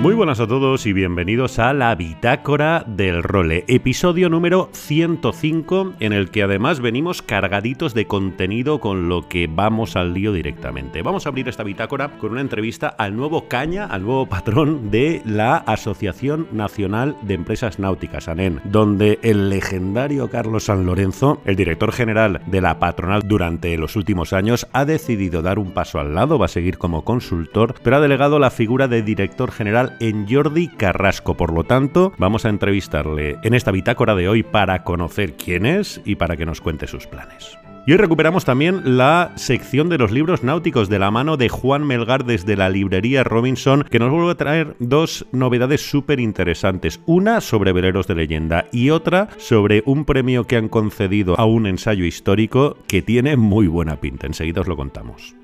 Muy 0.00 0.14
buenas 0.14 0.38
a 0.38 0.46
todos 0.46 0.86
y 0.86 0.92
bienvenidos 0.92 1.58
a 1.58 1.72
la 1.72 1.92
Bitácora 1.96 2.84
del 2.86 3.20
Role, 3.24 3.64
episodio 3.66 4.28
número 4.28 4.68
105 4.72 5.94
en 5.98 6.12
el 6.12 6.30
que 6.30 6.44
además 6.44 6.78
venimos 6.78 7.20
cargaditos 7.20 7.94
de 7.94 8.06
contenido 8.06 8.78
con 8.78 9.08
lo 9.08 9.26
que 9.26 9.48
vamos 9.48 9.96
al 9.96 10.14
lío 10.14 10.32
directamente. 10.32 11.02
Vamos 11.02 11.26
a 11.26 11.30
abrir 11.30 11.48
esta 11.48 11.64
bitácora 11.64 12.16
con 12.18 12.30
una 12.30 12.42
entrevista 12.42 12.86
al 12.86 13.16
nuevo 13.16 13.48
caña, 13.48 13.86
al 13.86 14.04
nuevo 14.04 14.26
patrón 14.26 14.92
de 14.92 15.20
la 15.24 15.56
Asociación 15.56 16.46
Nacional 16.52 17.16
de 17.22 17.34
Empresas 17.34 17.80
Náuticas, 17.80 18.28
ANEN, 18.28 18.60
donde 18.62 19.18
el 19.22 19.50
legendario 19.50 20.30
Carlos 20.30 20.66
San 20.66 20.86
Lorenzo, 20.86 21.42
el 21.44 21.56
director 21.56 21.90
general 21.90 22.40
de 22.46 22.60
la 22.60 22.78
patronal 22.78 23.22
durante 23.26 23.76
los 23.76 23.96
últimos 23.96 24.32
años, 24.32 24.68
ha 24.72 24.84
decidido 24.84 25.42
dar 25.42 25.58
un 25.58 25.72
paso 25.72 25.98
al 25.98 26.14
lado, 26.14 26.38
va 26.38 26.44
a 26.44 26.48
seguir 26.48 26.78
como 26.78 27.02
consultor, 27.02 27.74
pero 27.82 27.96
ha 27.96 28.00
delegado 28.00 28.38
la 28.38 28.52
figura 28.52 28.86
de 28.86 29.02
director 29.02 29.50
general 29.50 29.88
en 30.00 30.26
Jordi 30.28 30.68
Carrasco. 30.68 31.36
Por 31.36 31.52
lo 31.52 31.64
tanto, 31.64 32.12
vamos 32.18 32.44
a 32.44 32.48
entrevistarle 32.48 33.38
en 33.42 33.54
esta 33.54 33.70
bitácora 33.70 34.14
de 34.14 34.28
hoy 34.28 34.42
para 34.42 34.84
conocer 34.84 35.36
quién 35.36 35.66
es 35.66 36.00
y 36.04 36.16
para 36.16 36.36
que 36.36 36.46
nos 36.46 36.60
cuente 36.60 36.86
sus 36.86 37.06
planes. 37.06 37.58
Y 37.88 37.92
hoy 37.92 37.96
recuperamos 37.96 38.44
también 38.44 38.98
la 38.98 39.32
sección 39.36 39.88
de 39.88 39.96
los 39.96 40.10
libros 40.10 40.42
náuticos 40.42 40.90
de 40.90 40.98
la 40.98 41.10
mano 41.10 41.38
de 41.38 41.48
Juan 41.48 41.86
Melgar 41.86 42.26
desde 42.26 42.54
la 42.54 42.68
librería 42.68 43.24
Robinson, 43.24 43.82
que 43.90 43.98
nos 43.98 44.10
vuelve 44.10 44.30
a 44.30 44.34
traer 44.34 44.76
dos 44.78 45.24
novedades 45.32 45.88
súper 45.88 46.20
interesantes. 46.20 47.00
Una 47.06 47.40
sobre 47.40 47.72
veleros 47.72 48.06
de 48.06 48.14
leyenda 48.14 48.66
y 48.72 48.90
otra 48.90 49.30
sobre 49.38 49.82
un 49.86 50.04
premio 50.04 50.44
que 50.44 50.56
han 50.56 50.68
concedido 50.68 51.40
a 51.40 51.46
un 51.46 51.66
ensayo 51.66 52.04
histórico 52.04 52.76
que 52.86 53.00
tiene 53.00 53.38
muy 53.38 53.68
buena 53.68 53.96
pinta. 53.96 54.26
Enseguida 54.26 54.60
os 54.60 54.68
lo 54.68 54.76
contamos. 54.76 55.34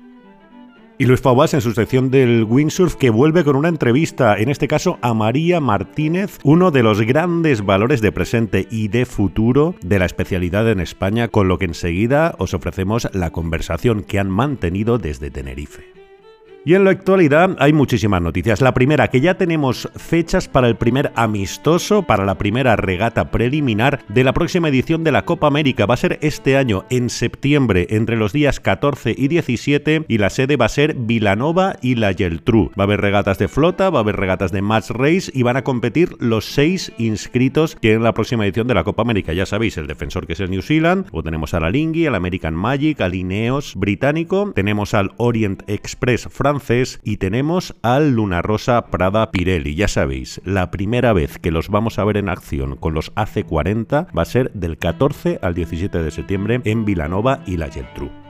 Y 0.97 1.05
Luis 1.05 1.19
Faubás 1.19 1.53
en 1.53 1.59
su 1.59 1.73
sección 1.73 2.09
del 2.09 2.45
windsurf 2.45 2.95
que 2.95 3.09
vuelve 3.09 3.43
con 3.43 3.57
una 3.57 3.67
entrevista, 3.67 4.37
en 4.37 4.47
este 4.47 4.69
caso 4.69 4.97
a 5.01 5.13
María 5.13 5.59
Martínez, 5.59 6.39
uno 6.43 6.71
de 6.71 6.83
los 6.83 7.01
grandes 7.01 7.65
valores 7.65 7.99
de 7.99 8.13
presente 8.13 8.65
y 8.71 8.87
de 8.87 9.05
futuro 9.05 9.75
de 9.81 9.99
la 9.99 10.05
especialidad 10.05 10.71
en 10.71 10.79
España, 10.79 11.27
con 11.27 11.49
lo 11.49 11.57
que 11.57 11.65
enseguida 11.65 12.35
os 12.37 12.53
ofrecemos 12.53 13.09
la 13.13 13.31
conversación 13.31 14.03
que 14.03 14.19
han 14.19 14.29
mantenido 14.29 14.97
desde 14.97 15.31
Tenerife. 15.31 16.04
Y 16.67 16.73
en 16.73 16.83
la 16.83 16.89
actualidad 16.89 17.55
hay 17.59 17.73
muchísimas 17.73 18.23
noticias. 18.23 18.59
La 18.59 18.73
primera, 18.73 19.07
que 19.09 19.21
ya 19.21 19.35
tenemos 19.35 19.87
fechas 19.95 20.47
para 20.47 20.67
el 20.67 20.75
primer 20.75 21.11
amistoso, 21.15 22.01
para 22.01 22.25
la 22.25 22.39
primera 22.39 22.75
regata 22.75 23.29
preliminar 23.29 24.03
de 24.07 24.23
la 24.23 24.33
próxima 24.33 24.69
edición 24.69 25.03
de 25.03 25.11
la 25.11 25.25
Copa 25.25 25.45
América. 25.45 25.85
Va 25.85 25.93
a 25.93 25.97
ser 25.97 26.17
este 26.23 26.57
año, 26.57 26.83
en 26.89 27.11
septiembre, 27.11 27.85
entre 27.91 28.17
los 28.17 28.33
días 28.33 28.59
14 28.59 29.13
y 29.15 29.27
17, 29.27 30.05
y 30.07 30.17
la 30.17 30.31
sede 30.31 30.57
va 30.57 30.65
a 30.65 30.69
ser 30.69 30.95
Vilanova 30.95 31.75
y 31.83 31.93
la 31.93 32.15
Geltrú. 32.15 32.71
Va 32.71 32.85
a 32.85 32.87
haber 32.87 32.99
regatas 32.99 33.37
de 33.37 33.47
flota, 33.47 33.91
va 33.91 33.99
a 33.99 34.01
haber 34.01 34.15
regatas 34.15 34.51
de 34.51 34.63
match 34.63 34.89
race 34.89 35.31
y 35.35 35.43
van 35.43 35.57
a 35.57 35.63
competir 35.63 36.15
los 36.17 36.45
seis 36.45 36.91
inscritos 36.97 37.75
que 37.75 37.93
en 37.93 38.01
la 38.01 38.15
próxima 38.15 38.43
edición 38.43 38.65
de 38.65 38.73
la 38.73 38.83
Copa 38.83 39.03
América. 39.03 39.33
Ya 39.33 39.45
sabéis, 39.45 39.77
el 39.77 39.85
defensor 39.85 40.25
que 40.25 40.33
es 40.33 40.39
el 40.39 40.49
New 40.49 40.63
Zealand, 40.63 41.05
o 41.11 41.21
tenemos 41.21 41.53
al 41.53 41.63
Alingui, 41.63 42.07
al 42.07 42.15
American 42.15 42.55
Magic, 42.55 43.01
al 43.01 43.13
Ineos 43.13 43.75
británico, 43.75 44.51
tenemos 44.55 44.95
al 44.95 45.11
Orient 45.17 45.61
Express 45.67 46.27
francés, 46.31 46.54
y 47.03 47.17
tenemos 47.17 47.75
al 47.81 48.11
Luna 48.11 48.41
Rosa 48.41 48.87
Prada 48.87 49.31
Pirelli. 49.31 49.75
Ya 49.75 49.87
sabéis, 49.87 50.41
la 50.45 50.71
primera 50.71 51.13
vez 51.13 51.37
que 51.37 51.51
los 51.51 51.69
vamos 51.69 51.99
a 51.99 52.03
ver 52.05 52.17
en 52.17 52.29
acción 52.29 52.77
con 52.77 52.93
los 52.93 53.13
AC40 53.15 54.07
va 54.17 54.21
a 54.21 54.25
ser 54.25 54.51
del 54.53 54.77
14 54.77 55.39
al 55.41 55.53
17 55.53 56.01
de 56.01 56.11
septiembre 56.11 56.61
en 56.63 56.85
Vilanova 56.85 57.41
y 57.45 57.57
la 57.57 57.69
Geltrú. 57.69 58.24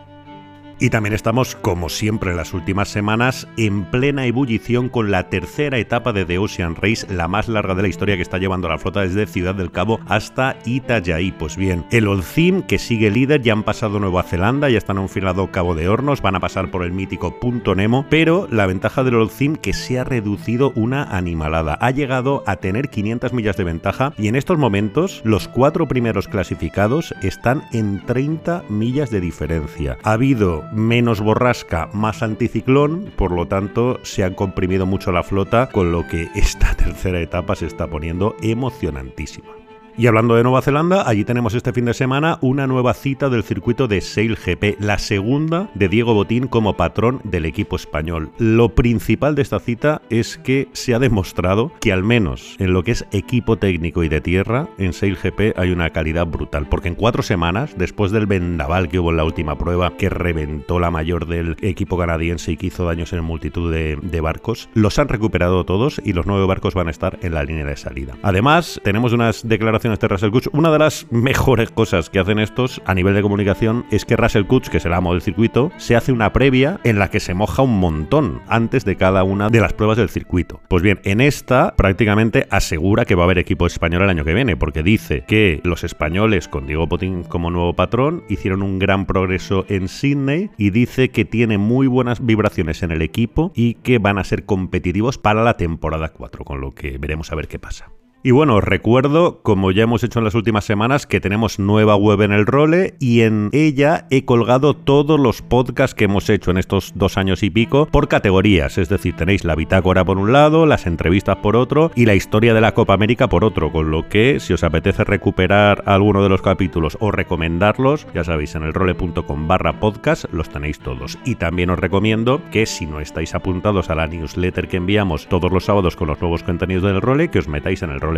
Y 0.77 0.89
también 0.89 1.13
estamos, 1.13 1.55
como 1.55 1.87
siempre 1.87 2.31
en 2.31 2.37
las 2.37 2.53
últimas 2.53 2.89
semanas, 2.89 3.47
en 3.55 3.85
plena 3.85 4.25
ebullición 4.25 4.89
con 4.89 5.09
la 5.09 5.29
tercera 5.29 5.77
etapa 5.77 6.11
de 6.11 6.25
The 6.25 6.37
Ocean 6.37 6.75
Race, 6.75 7.07
la 7.13 7.29
más 7.29 7.47
larga 7.47 7.75
de 7.75 7.83
la 7.83 7.87
historia 7.87 8.17
que 8.17 8.21
está 8.21 8.39
llevando 8.39 8.67
la 8.67 8.77
flota 8.77 9.01
desde 9.01 9.25
Ciudad 9.25 9.55
del 9.55 9.71
Cabo 9.71 10.01
hasta 10.07 10.57
Itajaí. 10.65 11.31
Pues 11.31 11.55
bien, 11.55 11.85
el 11.91 12.07
Olcim, 12.07 12.61
que 12.61 12.77
sigue 12.77 13.09
líder, 13.09 13.41
ya 13.41 13.53
han 13.53 13.63
pasado 13.63 13.99
Nueva 13.99 14.23
Zelanda, 14.23 14.69
ya 14.69 14.77
están 14.77 14.97
enfilado 14.97 15.49
Cabo 15.49 15.75
de 15.75 15.87
Hornos, 15.87 16.21
van 16.21 16.35
a 16.35 16.41
pasar 16.41 16.69
por 16.71 16.83
el 16.83 16.91
mítico 16.91 17.39
Punto 17.39 17.73
Nemo, 17.73 18.05
pero 18.09 18.47
la 18.51 18.65
ventaja 18.65 19.05
del 19.05 19.15
Olcim 19.15 19.55
que 19.55 19.71
se 19.71 19.97
ha 19.97 20.03
reducido 20.03 20.73
una 20.75 21.03
animalada. 21.03 21.77
Ha 21.79 21.91
llegado 21.91 22.43
a 22.45 22.57
tener 22.57 22.89
500 22.89 23.31
millas 23.31 23.55
de 23.55 23.63
ventaja 23.63 24.13
y 24.17 24.27
en 24.27 24.35
estos 24.35 24.57
momentos 24.57 25.21
los 25.23 25.47
cuatro 25.47 25.87
primeros 25.87 26.27
clasificados 26.27 27.15
están 27.21 27.63
en 27.71 28.05
30 28.05 28.63
millas 28.67 29.09
de 29.09 29.21
diferencia. 29.21 29.97
Ha 30.03 30.13
habido 30.13 30.64
menos 30.73 31.21
borrasca, 31.21 31.89
más 31.93 32.23
anticiclón, 32.23 33.11
por 33.15 33.31
lo 33.31 33.47
tanto 33.47 33.99
se 34.03 34.23
han 34.23 34.33
comprimido 34.33 34.85
mucho 34.85 35.11
la 35.11 35.23
flota, 35.23 35.69
con 35.69 35.91
lo 35.91 36.07
que 36.07 36.29
esta 36.35 36.75
tercera 36.77 37.19
etapa 37.19 37.55
se 37.55 37.65
está 37.65 37.87
poniendo 37.87 38.35
emocionantísima. 38.41 39.64
Y 39.97 40.07
hablando 40.07 40.35
de 40.35 40.43
Nueva 40.43 40.61
Zelanda, 40.61 41.07
allí 41.07 41.23
tenemos 41.23 41.53
este 41.53 41.71
fin 41.71 41.85
de 41.85 41.93
semana 41.93 42.37
una 42.41 42.67
nueva 42.67 42.93
cita 42.93 43.29
del 43.29 43.43
circuito 43.43 43.87
de 43.87 44.01
Sail 44.01 44.35
GP, 44.35 44.75
la 44.81 44.97
segunda 44.97 45.69
de 45.73 45.87
Diego 45.87 46.13
Botín 46.13 46.47
como 46.47 46.75
patrón 46.75 47.21
del 47.23 47.45
equipo 47.45 47.77
español. 47.77 48.29
Lo 48.37 48.75
principal 48.75 49.35
de 49.35 49.41
esta 49.41 49.61
cita 49.61 50.01
es 50.09 50.37
que 50.37 50.67
se 50.73 50.95
ha 50.95 50.99
demostrado 50.99 51.71
que 51.79 51.93
al 51.93 52.03
menos 52.03 52.57
en 52.59 52.73
lo 52.73 52.83
que 52.83 52.91
es 52.91 53.05
equipo 53.13 53.55
técnico 53.55 54.03
y 54.03 54.09
de 54.09 54.19
tierra, 54.19 54.67
en 54.77 54.91
Sail 54.91 55.15
GP 55.15 55.57
hay 55.57 55.71
una 55.71 55.89
calidad 55.91 56.27
brutal, 56.27 56.67
porque 56.67 56.89
en 56.89 56.95
cuatro 56.95 57.23
semanas, 57.23 57.73
después 57.77 58.11
del 58.11 58.25
vendaval 58.25 58.89
que 58.89 58.99
hubo 58.99 59.11
en 59.11 59.17
la 59.17 59.23
última 59.23 59.57
prueba, 59.57 59.95
que 59.95 60.09
reventó 60.09 60.77
la 60.77 60.91
mayor 60.91 61.25
del 61.25 61.55
equipo 61.61 61.97
canadiense 61.97 62.51
y 62.51 62.57
que 62.57 62.67
hizo 62.67 62.83
daños 62.83 63.13
en 63.13 63.23
multitud 63.23 63.71
de, 63.71 63.97
de 64.01 64.19
barcos, 64.19 64.67
los 64.73 64.99
han 64.99 65.07
recuperado 65.07 65.63
todos 65.63 66.01
y 66.03 66.11
los 66.11 66.25
nueve 66.25 66.45
barcos 66.45 66.73
van 66.73 66.89
a 66.89 66.91
estar 66.91 67.17
en 67.21 67.33
la 67.33 67.45
línea 67.45 67.63
de 67.63 67.77
salida. 67.77 68.15
Además, 68.23 68.81
tenemos 68.83 69.13
unas 69.13 69.47
declaraciones 69.47 69.84
de 69.85 70.07
Russell 70.07 70.31
Kutch. 70.31 70.47
Una 70.51 70.71
de 70.71 70.79
las 70.79 71.05
mejores 71.11 71.69
cosas 71.69 72.09
que 72.09 72.17
hacen 72.19 72.39
estos 72.39 72.81
a 72.85 72.95
nivel 72.95 73.13
de 73.13 73.21
comunicación 73.21 73.85
es 73.91 74.03
que 74.03 74.15
Russell 74.15 74.45
Kutch, 74.45 74.69
que 74.69 74.77
es 74.77 74.85
el 74.85 74.93
amo 74.93 75.13
del 75.13 75.21
circuito, 75.21 75.71
se 75.77 75.95
hace 75.95 76.11
una 76.11 76.33
previa 76.33 76.79
en 76.83 76.97
la 76.97 77.09
que 77.09 77.19
se 77.19 77.35
moja 77.35 77.61
un 77.61 77.79
montón 77.79 78.41
antes 78.47 78.83
de 78.83 78.95
cada 78.95 79.23
una 79.23 79.49
de 79.49 79.61
las 79.61 79.73
pruebas 79.73 79.97
del 79.97 80.09
circuito. 80.09 80.59
Pues 80.67 80.81
bien, 80.81 80.99
en 81.03 81.21
esta 81.21 81.75
prácticamente 81.75 82.47
asegura 82.49 83.05
que 83.05 83.13
va 83.13 83.23
a 83.23 83.25
haber 83.25 83.37
equipo 83.37 83.67
español 83.67 84.01
el 84.01 84.09
año 84.09 84.25
que 84.25 84.33
viene, 84.33 84.57
porque 84.57 84.81
dice 84.81 85.23
que 85.27 85.61
los 85.63 85.83
españoles, 85.83 86.47
con 86.47 86.65
Diego 86.65 86.89
Potín 86.89 87.23
como 87.23 87.51
nuevo 87.51 87.73
patrón, 87.73 88.23
hicieron 88.27 88.63
un 88.63 88.79
gran 88.79 89.05
progreso 89.05 89.65
en 89.69 89.87
Sydney 89.87 90.49
y 90.57 90.71
dice 90.71 91.09
que 91.09 91.25
tiene 91.25 91.59
muy 91.59 91.85
buenas 91.85 92.25
vibraciones 92.25 92.81
en 92.81 92.91
el 92.91 93.03
equipo 93.03 93.51
y 93.53 93.75
que 93.75 93.99
van 93.99 94.17
a 94.17 94.23
ser 94.23 94.45
competitivos 94.45 95.19
para 95.19 95.43
la 95.43 95.57
temporada 95.57 96.09
4, 96.09 96.43
con 96.43 96.59
lo 96.59 96.71
que 96.71 96.97
veremos 96.97 97.31
a 97.31 97.35
ver 97.35 97.47
qué 97.47 97.59
pasa. 97.59 97.91
Y 98.25 98.31
bueno, 98.31 98.55
os 98.55 98.63
recuerdo, 98.63 99.43
como 99.43 99.69
ya 99.69 99.83
hemos 99.83 100.03
hecho 100.03 100.17
en 100.17 100.25
las 100.25 100.33
últimas 100.33 100.65
semanas, 100.65 101.05
que 101.05 101.21
tenemos 101.21 101.59
nueva 101.59 101.95
web 101.95 102.23
en 102.23 102.31
el 102.31 102.47
role 102.47 102.95
y 102.99 103.21
en 103.21 103.51
ella 103.53 104.07
he 104.09 104.25
colgado 104.25 104.73
todos 104.75 105.19
los 105.19 105.43
podcasts 105.43 105.93
que 105.93 106.05
hemos 106.05 106.27
hecho 106.31 106.49
en 106.49 106.57
estos 106.57 106.93
dos 106.95 107.19
años 107.19 107.43
y 107.43 107.51
pico 107.51 107.85
por 107.85 108.07
categorías. 108.07 108.79
Es 108.79 108.89
decir, 108.89 109.15
tenéis 109.15 109.43
la 109.43 109.53
bitácora 109.53 110.03
por 110.03 110.17
un 110.17 110.33
lado, 110.33 110.65
las 110.65 110.87
entrevistas 110.87 111.35
por 111.35 111.55
otro 111.55 111.91
y 111.93 112.07
la 112.07 112.15
historia 112.15 112.55
de 112.55 112.61
la 112.61 112.73
Copa 112.73 112.95
América 112.95 113.29
por 113.29 113.43
otro. 113.43 113.71
Con 113.71 113.91
lo 113.91 114.09
que, 114.09 114.39
si 114.39 114.53
os 114.53 114.63
apetece 114.63 115.03
recuperar 115.03 115.83
alguno 115.85 116.23
de 116.23 116.29
los 116.29 116.41
capítulos 116.41 116.97
o 117.01 117.11
recomendarlos, 117.11 118.07
ya 118.15 118.23
sabéis, 118.23 118.55
en 118.55 118.63
el 118.63 118.73
role.com 118.73 119.47
barra 119.47 119.79
podcast 119.79 120.25
los 120.33 120.49
tenéis 120.49 120.79
todos. 120.79 121.19
Y 121.25 121.35
también 121.35 121.69
os 121.69 121.77
recomiendo 121.77 122.41
que 122.51 122.65
si 122.65 122.87
no 122.87 123.01
estáis 123.01 123.35
apuntados 123.35 123.91
a 123.91 123.95
la 123.95 124.07
newsletter 124.07 124.67
que 124.67 124.77
enviamos 124.77 125.27
todos 125.27 125.51
los 125.51 125.65
sábados 125.65 125.95
con 125.95 126.07
los 126.07 126.19
nuevos 126.19 126.41
contenidos 126.41 126.85
del 126.85 127.01
role, 127.01 127.29
que 127.29 127.37
os 127.37 127.47
metáis 127.47 127.83
en 127.83 127.91
el 127.91 128.01
role 128.01 128.14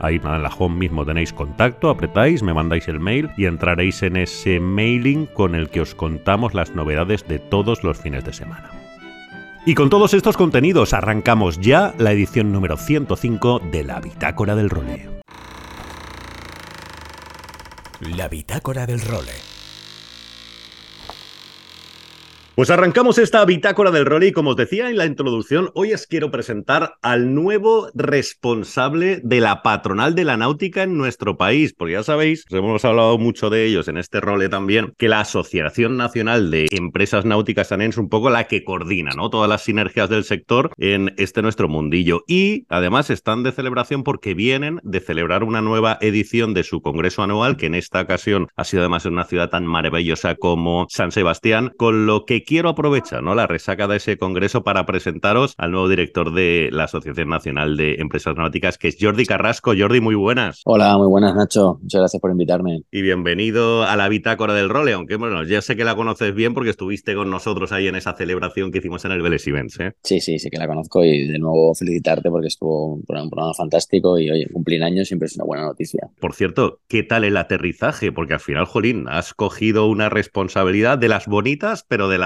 Ahí 0.00 0.16
en 0.16 0.42
la 0.42 0.48
home 0.48 0.76
mismo 0.76 1.04
tenéis 1.04 1.32
contacto, 1.32 1.90
apretáis, 1.90 2.42
me 2.42 2.54
mandáis 2.54 2.88
el 2.88 3.00
mail 3.00 3.30
y 3.36 3.46
entraréis 3.46 4.02
en 4.02 4.16
ese 4.16 4.60
mailing 4.60 5.26
con 5.26 5.54
el 5.54 5.70
que 5.70 5.80
os 5.80 5.94
contamos 5.94 6.54
las 6.54 6.74
novedades 6.74 7.26
de 7.26 7.38
todos 7.38 7.84
los 7.84 7.98
fines 7.98 8.24
de 8.24 8.32
semana. 8.32 8.70
Y 9.64 9.74
con 9.74 9.90
todos 9.90 10.14
estos 10.14 10.36
contenidos 10.36 10.92
arrancamos 10.92 11.60
ya 11.60 11.92
la 11.98 12.12
edición 12.12 12.52
número 12.52 12.76
105 12.76 13.60
de 13.72 13.84
la 13.84 14.00
Bitácora 14.00 14.54
del 14.54 14.70
Role. 14.70 15.16
La 18.00 18.28
bitácora 18.28 18.86
del 18.86 19.00
role. 19.00 19.45
Pues 22.56 22.70
arrancamos 22.70 23.18
esta 23.18 23.44
bitácora 23.44 23.90
del 23.90 24.06
rol 24.06 24.24
y 24.24 24.32
como 24.32 24.52
os 24.52 24.56
decía 24.56 24.88
en 24.88 24.96
la 24.96 25.04
introducción, 25.04 25.68
hoy 25.74 25.92
os 25.92 26.06
quiero 26.06 26.30
presentar 26.30 26.94
al 27.02 27.34
nuevo 27.34 27.90
responsable 27.92 29.20
de 29.22 29.42
la 29.42 29.62
patronal 29.62 30.14
de 30.14 30.24
la 30.24 30.38
náutica 30.38 30.82
en 30.82 30.96
nuestro 30.96 31.36
país, 31.36 31.74
porque 31.74 31.92
ya 31.92 32.02
sabéis, 32.02 32.46
hemos 32.48 32.82
hablado 32.86 33.18
mucho 33.18 33.50
de 33.50 33.66
ellos 33.66 33.88
en 33.88 33.98
este 33.98 34.22
rol 34.22 34.48
también, 34.48 34.94
que 34.96 35.10
la 35.10 35.20
Asociación 35.20 35.98
Nacional 35.98 36.50
de 36.50 36.66
Empresas 36.70 37.26
Náuticas 37.26 37.70
es 37.72 37.98
un 37.98 38.08
poco 38.08 38.30
la 38.30 38.44
que 38.44 38.64
coordina, 38.64 39.10
¿no? 39.14 39.28
Todas 39.28 39.50
las 39.50 39.62
sinergias 39.62 40.08
del 40.08 40.24
sector 40.24 40.70
en 40.78 41.12
este 41.18 41.42
nuestro 41.42 41.68
mundillo. 41.68 42.22
Y 42.26 42.64
además 42.70 43.10
están 43.10 43.42
de 43.42 43.52
celebración 43.52 44.02
porque 44.02 44.32
vienen 44.32 44.80
de 44.82 45.00
celebrar 45.00 45.44
una 45.44 45.60
nueva 45.60 45.98
edición 46.00 46.54
de 46.54 46.64
su 46.64 46.80
congreso 46.80 47.22
anual, 47.22 47.58
que 47.58 47.66
en 47.66 47.74
esta 47.74 48.00
ocasión 48.00 48.48
ha 48.56 48.64
sido 48.64 48.80
además 48.80 49.04
en 49.04 49.12
una 49.12 49.26
ciudad 49.26 49.50
tan 49.50 49.66
maravillosa 49.66 50.36
como 50.36 50.86
San 50.88 51.12
Sebastián, 51.12 51.74
con 51.76 52.06
lo 52.06 52.24
que 52.24 52.45
quiero 52.46 52.70
aprovechar 52.70 53.22
¿no? 53.22 53.34
la 53.34 53.46
resaca 53.46 53.88
de 53.88 53.96
ese 53.96 54.16
congreso 54.16 54.62
para 54.62 54.86
presentaros 54.86 55.54
al 55.58 55.72
nuevo 55.72 55.88
director 55.88 56.32
de 56.32 56.70
la 56.72 56.84
Asociación 56.84 57.28
Nacional 57.28 57.76
de 57.76 57.96
Empresas 57.96 58.36
Náuticas, 58.36 58.78
que 58.78 58.88
es 58.88 58.96
Jordi 58.98 59.26
Carrasco. 59.26 59.72
Jordi, 59.76 60.00
muy 60.00 60.14
buenas. 60.14 60.62
Hola, 60.64 60.96
muy 60.96 61.08
buenas, 61.08 61.34
Nacho. 61.34 61.78
Muchas 61.82 62.00
gracias 62.00 62.20
por 62.20 62.30
invitarme. 62.30 62.82
Y 62.90 63.02
bienvenido 63.02 63.82
a 63.82 63.96
la 63.96 64.08
bitácora 64.08 64.54
del 64.54 64.68
role, 64.68 64.92
aunque 64.92 65.16
bueno, 65.16 65.42
ya 65.42 65.60
sé 65.60 65.76
que 65.76 65.84
la 65.84 65.96
conoces 65.96 66.34
bien 66.34 66.54
porque 66.54 66.70
estuviste 66.70 67.14
con 67.14 67.30
nosotros 67.30 67.72
ahí 67.72 67.88
en 67.88 67.96
esa 67.96 68.14
celebración 68.14 68.70
que 68.70 68.78
hicimos 68.78 69.04
en 69.04 69.10
el 69.10 69.22
Vélez 69.22 69.46
Events. 69.48 69.80
¿eh? 69.80 69.92
Sí, 70.04 70.20
sí, 70.20 70.38
sí 70.38 70.48
que 70.48 70.58
la 70.58 70.68
conozco 70.68 71.04
y 71.04 71.26
de 71.26 71.38
nuevo 71.38 71.74
felicitarte 71.74 72.30
porque 72.30 72.46
estuvo 72.46 72.94
un 72.94 73.02
programa, 73.02 73.52
fantástico 73.54 74.18
y 74.18 74.30
oye, 74.30 74.46
cumplir 74.52 74.84
años 74.84 75.08
siempre 75.08 75.26
es 75.26 75.34
una 75.34 75.44
buena 75.44 75.64
noticia. 75.64 76.08
Por 76.20 76.34
cierto, 76.34 76.78
¿qué 76.88 77.02
tal 77.02 77.24
el 77.24 77.36
aterrizaje? 77.36 78.12
Porque 78.12 78.34
al 78.34 78.40
final, 78.40 78.66
Jolín, 78.66 79.06
has 79.08 79.34
cogido 79.34 79.88
una 79.88 80.08
responsabilidad 80.08 80.96
de 80.98 81.08
las 81.08 81.26
bonitas, 81.26 81.84
pero 81.88 82.08
de 82.08 82.18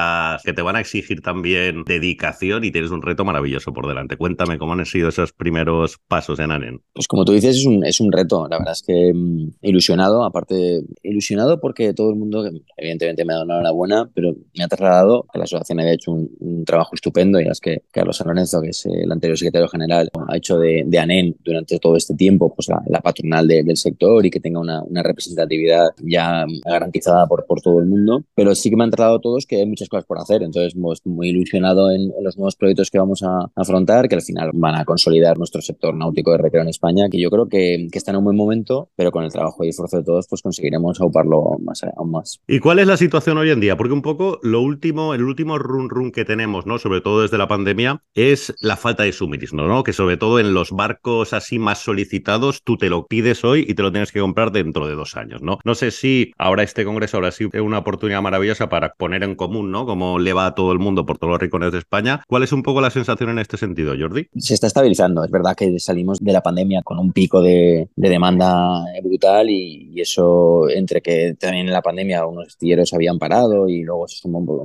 que 0.44 0.52
te 0.52 0.62
van 0.62 0.76
a 0.76 0.80
exigir 0.80 1.22
también 1.22 1.84
dedicación 1.84 2.64
y 2.64 2.70
tienes 2.70 2.90
un 2.90 3.02
reto 3.02 3.24
maravilloso 3.24 3.72
por 3.72 3.86
delante. 3.86 4.16
Cuéntame 4.16 4.58
cómo 4.58 4.72
han 4.72 4.84
sido 4.86 5.08
esos 5.08 5.32
primeros 5.32 5.98
pasos 6.08 6.38
en 6.38 6.50
ANEN. 6.50 6.80
Pues 6.92 7.06
como 7.06 7.24
tú 7.24 7.32
dices, 7.32 7.56
es 7.56 7.66
un, 7.66 7.84
es 7.84 8.00
un 8.00 8.12
reto. 8.12 8.46
La 8.48 8.58
verdad 8.58 8.72
es 8.72 8.82
que 8.82 9.12
mm, 9.14 9.50
ilusionado, 9.62 10.24
aparte, 10.24 10.82
ilusionado 11.02 11.60
porque 11.60 11.92
todo 11.94 12.10
el 12.10 12.16
mundo, 12.16 12.48
evidentemente 12.76 13.24
me 13.24 13.32
ha 13.32 13.36
dado 13.36 13.44
una 13.44 13.54
enhorabuena, 13.56 14.10
pero 14.14 14.34
me 14.56 14.64
ha 14.64 14.68
trasladado 14.68 15.26
que 15.32 15.38
la 15.38 15.44
asociación 15.44 15.80
había 15.80 15.92
hecho 15.92 16.12
un, 16.12 16.64
trabajo 16.64 16.94
estupendo 16.94 17.40
y 17.40 17.48
es 17.48 17.58
que 17.58 17.82
Carlos 17.90 18.18
San 18.18 18.28
Lorenzo, 18.28 18.60
que 18.60 18.68
es 18.68 18.84
el 18.86 19.10
anterior 19.10 19.38
secretario 19.38 19.66
general, 19.68 20.10
ha 20.28 20.36
hecho 20.36 20.58
de, 20.58 20.84
de 20.86 20.98
ANEN 20.98 21.36
durante 21.42 21.78
todo 21.78 21.96
este 21.96 22.14
tiempo 22.14 22.54
pues 22.54 22.68
la, 22.68 23.00
patronal 23.00 23.48
del 23.48 23.76
sector 23.76 24.24
y 24.24 24.30
que 24.30 24.40
tenga 24.40 24.60
una, 24.60 24.82
una, 24.82 25.02
representatividad 25.02 25.88
ya 26.02 26.44
garantizada 26.64 27.26
por, 27.26 27.46
por 27.46 27.60
todo 27.62 27.80
el 27.80 27.86
mundo. 27.86 28.24
Pero 28.34 28.54
sí 28.54 28.68
que 28.68 28.76
me 28.76 28.84
han 28.84 28.90
trasladado 28.90 29.20
todos 29.20 29.46
que 29.46 29.56
hay 29.56 29.66
muchas 29.66 29.88
cosas 29.88 29.99
por 30.04 30.18
hacer. 30.18 30.42
Entonces, 30.42 30.76
muy 30.76 31.28
ilusionado 31.28 31.90
en, 31.90 32.12
los 32.22 32.36
nuevos 32.36 32.56
proyectos 32.56 32.90
que 32.90 32.98
vamos 32.98 33.22
a 33.22 33.50
afrontar, 33.54 34.08
que 34.08 34.16
al 34.16 34.22
final 34.22 34.50
van 34.54 34.74
a 34.74 34.84
consolidar 34.84 35.38
nuestro 35.38 35.62
sector 35.62 35.94
náutico 35.94 36.32
de 36.32 36.38
recreo 36.38 36.62
en 36.62 36.68
España, 36.68 37.08
que 37.10 37.20
yo 37.20 37.30
creo 37.30 37.48
que, 37.48 37.88
que 37.90 37.98
está 37.98 38.10
en 38.10 38.18
un 38.18 38.24
buen 38.24 38.36
momento, 38.36 38.90
pero 38.96 39.10
con 39.10 39.24
el 39.24 39.32
trabajo 39.32 39.64
y 39.64 39.68
esfuerzo 39.68 39.98
de 39.98 40.04
todos, 40.04 40.26
pues 40.28 40.42
conseguiremos 40.42 41.00
auparlo 41.00 41.58
más, 41.60 41.82
aún 41.96 42.10
más. 42.10 42.40
¿Y 42.46 42.58
cuál 42.58 42.78
es 42.78 42.86
la 42.86 42.96
situación 42.96 43.38
hoy 43.38 43.50
en 43.50 43.60
día? 43.60 43.76
Porque 43.76 43.92
un 43.92 44.02
poco 44.02 44.38
lo 44.42 44.60
último, 44.60 45.14
el 45.14 45.22
último 45.24 45.58
run 45.58 45.90
run 45.90 46.12
que 46.12 46.24
tenemos, 46.24 46.66
¿no? 46.66 46.78
Sobre 46.78 47.00
todo 47.00 47.22
desde 47.22 47.38
la 47.38 47.48
pandemia, 47.48 48.02
es 48.14 48.54
la 48.60 48.76
falta 48.76 49.04
de 49.04 49.12
suministro, 49.12 49.66
¿no? 49.66 49.82
Que 49.82 49.92
sobre 49.92 50.16
todo 50.16 50.38
en 50.38 50.54
los 50.54 50.72
barcos 50.72 51.32
así 51.32 51.58
más 51.58 51.78
solicitados, 51.78 52.62
tú 52.62 52.76
te 52.76 52.90
lo 52.90 53.06
pides 53.06 53.44
hoy 53.44 53.64
y 53.68 53.74
te 53.74 53.82
lo 53.82 53.92
tienes 53.92 54.12
que 54.12 54.20
comprar 54.20 54.52
dentro 54.52 54.86
de 54.86 54.94
dos 54.94 55.16
años, 55.16 55.42
¿no? 55.42 55.58
No 55.64 55.74
sé 55.74 55.90
si 55.90 56.32
ahora 56.38 56.62
este 56.62 56.84
congreso 56.84 57.16
habrá 57.16 57.30
sido 57.30 57.50
una 57.64 57.78
oportunidad 57.78 58.22
maravillosa 58.22 58.68
para 58.68 58.94
poner 58.94 59.22
en 59.22 59.34
común, 59.34 59.70
¿no? 59.70 59.86
Como 59.90 60.20
le 60.20 60.32
va 60.32 60.46
a 60.46 60.54
todo 60.54 60.70
el 60.70 60.78
mundo 60.78 61.04
por 61.04 61.18
todos 61.18 61.32
los 61.32 61.40
rincones 61.40 61.72
de 61.72 61.78
España. 61.78 62.22
¿Cuál 62.28 62.44
es 62.44 62.52
un 62.52 62.62
poco 62.62 62.80
la 62.80 62.90
sensación 62.90 63.30
en 63.30 63.40
este 63.40 63.56
sentido, 63.56 63.92
Jordi? 63.98 64.28
Se 64.36 64.54
está 64.54 64.68
estabilizando. 64.68 65.24
Es 65.24 65.32
verdad 65.32 65.56
que 65.56 65.80
salimos 65.80 66.18
de 66.20 66.32
la 66.32 66.42
pandemia 66.42 66.82
con 66.82 67.00
un 67.00 67.12
pico 67.12 67.42
de, 67.42 67.88
demanda 67.96 68.84
brutal 69.02 69.50
y, 69.50 70.00
eso 70.00 70.68
entre 70.70 71.02
que 71.02 71.34
también 71.38 71.66
en 71.66 71.72
la 71.72 71.82
pandemia 71.82 72.24
unos 72.24 72.46
astilleros 72.46 72.94
habían 72.94 73.18
parado 73.18 73.68
y 73.68 73.82
luego 73.82 74.06
se 74.06 74.18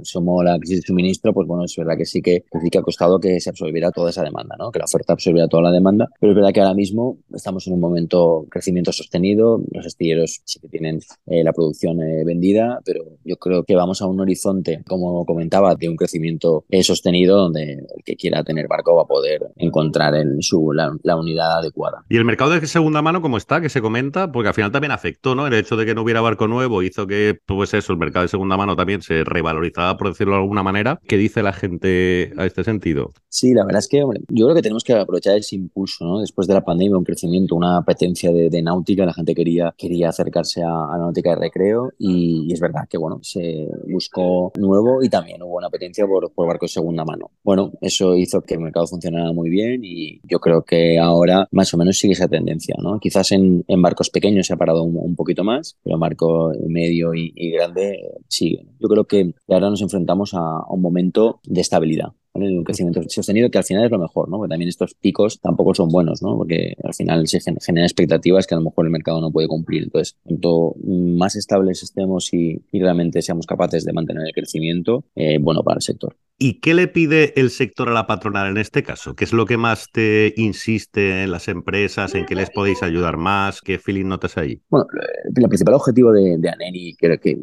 sumó, 0.04 0.44
la 0.44 0.60
crisis 0.60 0.82
de 0.82 0.88
suministro, 0.88 1.34
pues 1.34 1.48
bueno, 1.48 1.66
es 1.66 1.76
verdad 1.76 1.98
que 1.98 2.06
sí 2.06 2.22
que, 2.22 2.46
sí 2.62 2.70
que 2.70 2.78
ha 2.78 2.84
costado 2.84 3.20
que 3.20 3.40
se 3.40 3.50
absorbiera 3.50 3.90
toda 3.90 4.12
esa 4.12 4.22
demanda, 4.22 4.56
¿no? 4.60 4.72
Que 4.72 4.78
la 4.80 4.86
oferta 4.86 5.14
absorbiera 5.14 5.48
toda 5.48 5.64
la 5.64 5.72
demanda, 5.72 6.08
pero 6.20 6.34
es 6.34 6.36
verdad 6.36 6.54
que 6.54 6.62
ahora 6.62 6.76
mismo 6.76 7.18
estamos 7.34 7.66
en 7.66 7.74
un 7.74 7.80
momento 7.80 8.44
de 8.44 8.50
crecimiento 8.50 8.94
sostenido, 8.94 9.60
los 9.72 9.88
astilleros 9.88 10.42
sí 10.46 10.60
que 10.60 10.70
tienen 10.70 11.00
eh, 11.26 11.44
la 11.44 11.52
producción 11.52 12.00
eh, 12.02 12.24
vendida, 12.24 12.80
pero 12.86 13.04
yo 13.26 13.38
creo 13.38 13.64
que 13.64 13.76
vamos 13.76 14.02
a 14.02 14.06
un 14.06 14.20
horizonte, 14.22 14.84
como 14.88 15.15
comentaba, 15.24 15.76
de 15.76 15.88
un 15.88 15.96
crecimiento 15.96 16.66
sostenido 16.82 17.38
donde 17.38 17.74
el 17.74 18.04
que 18.04 18.16
quiera 18.16 18.44
tener 18.44 18.68
barco 18.68 18.96
va 18.96 19.04
a 19.04 19.08
poder 19.08 19.52
encontrar 19.56 20.16
en 20.16 20.42
su 20.42 20.74
la, 20.74 21.16
unidad 21.16 21.60
adecuada. 21.60 22.04
¿Y 22.10 22.18
el 22.18 22.26
mercado 22.26 22.52
de 22.52 22.66
segunda 22.68 23.02
mano 23.02 23.22
cómo 23.22 23.38
está? 23.38 23.62
Que 23.62 23.70
se 23.70 23.82
comenta, 23.82 24.32
porque 24.32 24.50
al 24.50 24.54
final 24.54 24.72
también 24.72 24.92
afectó, 24.92 25.36
¿no? 25.36 25.48
El 25.48 25.54
hecho 25.54 25.78
de 25.78 25.86
que 25.86 25.96
no 25.96 26.02
hubiera 26.02 26.22
barco 26.22 26.48
nuevo 26.48 26.84
hizo 26.84 27.08
que, 27.08 27.38
pues 27.46 27.74
eso, 27.74 27.94
el 27.94 28.00
mercado 28.00 28.24
de 28.24 28.30
segunda 28.30 28.58
mano 28.58 28.76
también 28.76 29.02
se 29.02 29.24
revalorizaba, 29.24 29.98
por 29.98 30.10
decirlo 30.10 30.34
de 30.34 30.42
alguna 30.42 30.64
manera. 30.64 31.00
¿Qué 31.08 31.18
dice 31.18 31.44
la 31.44 31.54
gente 31.54 32.34
a 32.38 32.46
este 32.46 32.64
sentido? 32.64 33.12
Sí, 33.30 33.54
la 33.54 33.66
verdad 33.66 33.80
es 33.80 33.88
que, 33.90 34.02
hombre, 34.02 34.22
yo 34.30 34.46
creo 34.46 34.56
que 34.56 34.62
tenemos 34.62 34.84
que 34.84 34.94
aprovechar 34.94 35.38
ese 35.38 35.56
impulso, 35.56 36.06
¿no? 36.06 36.22
Después 36.22 36.48
de 36.48 36.54
la 36.54 36.64
pandemia, 36.64 36.98
un 36.98 37.04
crecimiento, 37.04 37.56
una 37.56 37.78
apetencia 37.78 38.32
de, 38.32 38.62
náutica, 38.62 39.06
la 39.06 39.14
gente 39.14 39.36
quería, 39.36 39.74
quería 39.78 40.10
acercarse 40.10 40.64
a, 40.64 40.70
la 40.70 40.98
náutica 41.00 41.32
de 41.32 41.36
recreo 41.36 41.92
y, 42.00 42.52
es 42.54 42.60
verdad 42.60 42.88
que, 42.90 42.98
bueno, 42.98 43.20
se 43.22 43.68
buscó 43.88 44.54
nuevo 44.58 44.95
y 45.02 45.10
también 45.10 45.42
hubo 45.44 45.58
una 45.58 45.68
apetencia 45.68 46.06
por, 46.06 46.32
por 46.32 46.48
barcos 46.48 46.72
de 46.72 46.74
segunda 46.74 47.06
mano. 47.06 47.32
Bueno, 47.44 47.72
eso 47.82 48.16
hizo 48.16 48.42
que 48.42 48.56
el 48.56 48.62
mercado 48.62 48.88
funcionara 48.88 49.32
muy 49.32 49.50
bien 49.50 49.82
y 49.84 50.20
yo 50.24 50.40
creo 50.40 50.64
que 50.64 51.00
ahora 51.00 51.48
más 51.52 51.74
o 51.74 51.78
menos 51.78 51.98
sigue 51.98 52.14
esa 52.14 52.28
tendencia, 52.28 52.76
¿no? 52.82 53.00
Quizás 53.00 53.32
en, 53.32 53.64
en 53.68 53.82
barcos 53.82 54.10
pequeños 54.10 54.48
se 54.48 54.54
ha 54.54 54.58
parado 54.58 54.84
un, 54.84 55.16
poquito 55.16 55.44
más, 55.44 55.78
pero 55.84 55.98
barco 55.98 56.52
medio 56.68 57.14
y, 57.14 57.52
grande 57.52 58.00
sigue. 58.28 58.66
Yo 58.80 58.88
creo 58.88 59.06
que 59.06 59.34
ahora 59.48 59.70
nos 59.70 59.82
enfrentamos 59.82 60.34
a 60.34 60.66
un 60.70 60.82
momento 60.82 61.40
de 61.46 61.62
estabilidad 61.62 62.14
un 62.36 62.64
crecimiento 62.64 63.02
sostenido 63.08 63.50
que 63.50 63.58
al 63.58 63.64
final 63.64 63.86
es 63.86 63.92
lo 63.92 64.00
mejor, 64.00 64.30
¿no? 64.30 64.38
Porque 64.38 64.52
también 64.52 64.70
estos 64.70 64.94
picos 64.94 65.40
tampoco 65.40 65.74
son 65.74 65.90
buenos, 65.90 66.22
¿no? 66.22 66.38
Porque 66.38 66.76
al 66.84 66.94
final 66.94 67.28
se 67.28 67.40
generan 67.40 67.86
expectativas 67.86 68.46
que 68.46 68.56
a 68.56 68.58
lo 68.58 68.64
mejor 68.66 68.86
el 68.86 68.92
mercado 68.92 69.22
no 69.22 69.32
puede 69.32 69.48
cumplir. 69.48 69.84
Entonces, 69.84 70.18
cuanto 70.24 70.76
más 70.84 71.36
estables 71.36 71.84
estemos 71.84 72.34
y, 72.34 72.62
realmente 72.74 73.22
seamos 73.22 73.48
capaces 73.48 73.84
de 73.86 73.94
mantener 73.94 74.28
el 74.28 74.34
crecimiento, 74.34 75.06
eh, 75.16 75.40
bueno 75.40 75.64
para 75.64 75.78
el 75.78 75.82
sector. 75.82 76.16
¿Y 76.38 76.60
qué 76.60 76.74
le 76.74 76.90
pide 76.90 77.40
el 77.40 77.50
sector 77.50 77.88
a 77.88 77.94
la 77.94 78.08
patronal 78.08 78.50
en 78.50 78.58
este 78.58 78.84
caso? 78.84 79.16
¿Qué 79.16 79.24
es 79.24 79.32
lo 79.32 79.46
que 79.46 79.56
más 79.56 79.88
te 79.94 80.34
insiste 80.36 81.24
en 81.24 81.32
las 81.32 81.48
empresas? 81.48 82.14
¿En 82.14 82.26
qué 82.26 82.36
les 82.36 82.50
podéis 82.50 82.84
ayudar 82.84 83.16
más? 83.16 83.62
¿Qué 83.62 83.80
feeling 83.80 84.08
notas 84.08 84.38
ahí? 84.38 84.62
Bueno, 84.70 84.86
el 85.34 85.48
principal 85.48 85.76
objetivo 85.76 86.12
de, 86.12 86.38
de 86.38 86.50
ANENI, 86.50 86.98
creo 86.98 87.18
que 87.22 87.38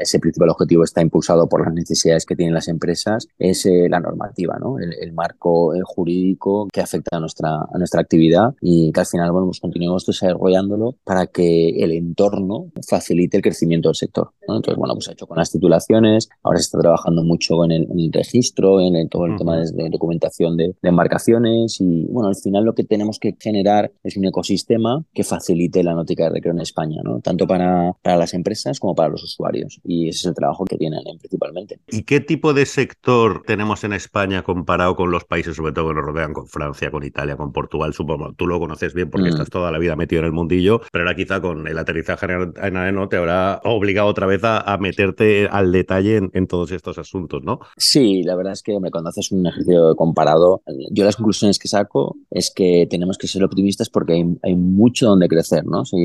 ese 0.00 0.20
principal 0.20 0.50
objetivo 0.50 0.84
está 0.84 1.02
impulsado 1.02 1.48
por 1.48 1.64
las 1.64 1.74
necesidades 1.74 2.24
que 2.24 2.36
tienen 2.36 2.54
las 2.54 2.68
empresas, 2.68 3.26
es 3.36 3.66
eh, 3.66 3.88
la 3.90 3.98
normativa, 3.98 4.56
¿no? 4.60 4.78
El, 4.78 5.12
marco 5.12 5.74
eh, 5.74 5.80
jurídico 5.82 6.68
que 6.72 6.80
afecta 6.80 7.16
a 7.16 7.20
nuestra, 7.20 7.48
a 7.48 7.78
nuestra 7.78 8.00
actividad 8.00 8.54
y 8.60 8.92
que 8.92 9.00
al 9.00 9.06
final, 9.06 9.32
bueno, 9.32 9.46
pues 9.46 9.60
continuemos 9.60 10.04
desarrollándolo 10.04 10.96
para 11.04 11.26
que 11.26 11.70
el 11.70 11.90
entorno 11.92 12.70
facilite 12.86 13.38
el 13.38 13.42
crecimiento 13.42 13.88
del 13.88 13.96
sector. 13.96 14.30
Entonces, 14.42 14.76
bueno, 14.76 14.94
pues 14.94 15.08
ha 15.08 15.12
hecho 15.12 15.26
con 15.26 15.38
las 15.38 15.50
titulaciones, 15.50 16.28
ahora 16.42 16.58
se 16.58 16.64
está 16.64 16.78
trabajando 16.78 17.24
mucho 17.24 17.64
en 17.64 17.72
el, 17.72 17.82
en 17.90 17.98
el 17.98 18.12
registro 18.12 18.35
registro, 18.36 18.80
en 18.80 19.08
todo 19.08 19.26
el 19.26 19.36
tema 19.36 19.56
de, 19.58 19.88
documentación 19.90 20.56
de, 20.56 20.74
embarcaciones 20.82 21.80
y 21.80 22.06
bueno, 22.10 22.28
al 22.28 22.36
final 22.36 22.64
lo 22.64 22.74
que 22.74 22.84
tenemos 22.84 23.18
que 23.18 23.34
generar 23.38 23.90
es 24.04 24.16
un 24.16 24.24
ecosistema 24.26 25.04
que 25.14 25.24
facilite 25.24 25.82
la 25.82 25.94
náutica 25.94 26.24
de 26.24 26.30
recreo 26.30 26.52
en 26.52 26.60
España, 26.60 27.00
¿no? 27.02 27.20
tanto 27.20 27.46
para, 27.46 27.92
para 28.02 28.16
las 28.16 28.34
empresas 28.34 28.78
como 28.78 28.94
para 28.94 29.08
los 29.08 29.22
usuarios 29.24 29.80
y 29.84 30.08
ese 30.08 30.18
es 30.18 30.26
el 30.26 30.34
trabajo 30.34 30.64
que 30.64 30.76
tienen 30.76 31.02
principalmente. 31.18 31.78
¿Y 31.88 32.02
qué 32.02 32.20
tipo 32.20 32.52
de 32.52 32.66
sector 32.66 33.42
tenemos 33.46 33.84
en 33.84 33.92
España 33.92 34.42
comparado 34.42 34.96
con 34.96 35.10
los 35.10 35.24
países, 35.24 35.56
sobre 35.56 35.72
todo 35.72 35.88
que 35.88 35.94
nos 35.94 36.04
rodean, 36.04 36.32
con 36.32 36.46
Francia, 36.46 36.90
con 36.90 37.04
Italia, 37.04 37.36
con 37.36 37.52
Portugal? 37.52 37.92
Supongo, 37.92 38.32
tú 38.34 38.46
lo 38.46 38.58
conoces 38.58 38.94
bien 38.94 39.10
porque 39.10 39.28
mm. 39.30 39.32
estás 39.32 39.50
toda 39.50 39.70
la 39.70 39.78
vida 39.78 39.96
metido 39.96 40.20
en 40.20 40.26
el 40.26 40.32
mundillo, 40.32 40.80
pero 40.92 41.04
ahora 41.04 41.16
quizá 41.16 41.40
con 41.40 41.66
el 41.66 41.78
aterrizaje 41.78 42.26
en 42.26 42.76
AENO 42.76 43.08
te 43.08 43.16
habrá 43.16 43.60
obligado 43.64 44.08
otra 44.08 44.26
vez 44.26 44.40
a, 44.44 44.76
meterte 44.78 45.48
al 45.50 45.72
detalle 45.72 46.16
en, 46.16 46.30
en, 46.34 46.46
todos 46.46 46.70
estos 46.70 46.98
asuntos, 46.98 47.42
¿no? 47.42 47.60
Sí, 47.76 48.22
la 48.26 48.36
verdad 48.36 48.52
es 48.52 48.62
que 48.62 48.74
hombre, 48.74 48.90
cuando 48.90 49.10
haces 49.10 49.32
un 49.32 49.46
ejercicio 49.46 49.94
comparado, 49.96 50.62
yo 50.90 51.04
las 51.04 51.16
conclusiones 51.16 51.58
que 51.58 51.68
saco 51.68 52.16
es 52.30 52.52
que 52.54 52.86
tenemos 52.90 53.18
que 53.18 53.26
ser 53.26 53.42
optimistas 53.44 53.88
porque 53.88 54.14
hay, 54.14 54.24
hay 54.42 54.54
mucho 54.54 55.06
donde 55.06 55.28
crecer, 55.28 55.64
¿no? 55.64 55.84
Si 55.84 55.96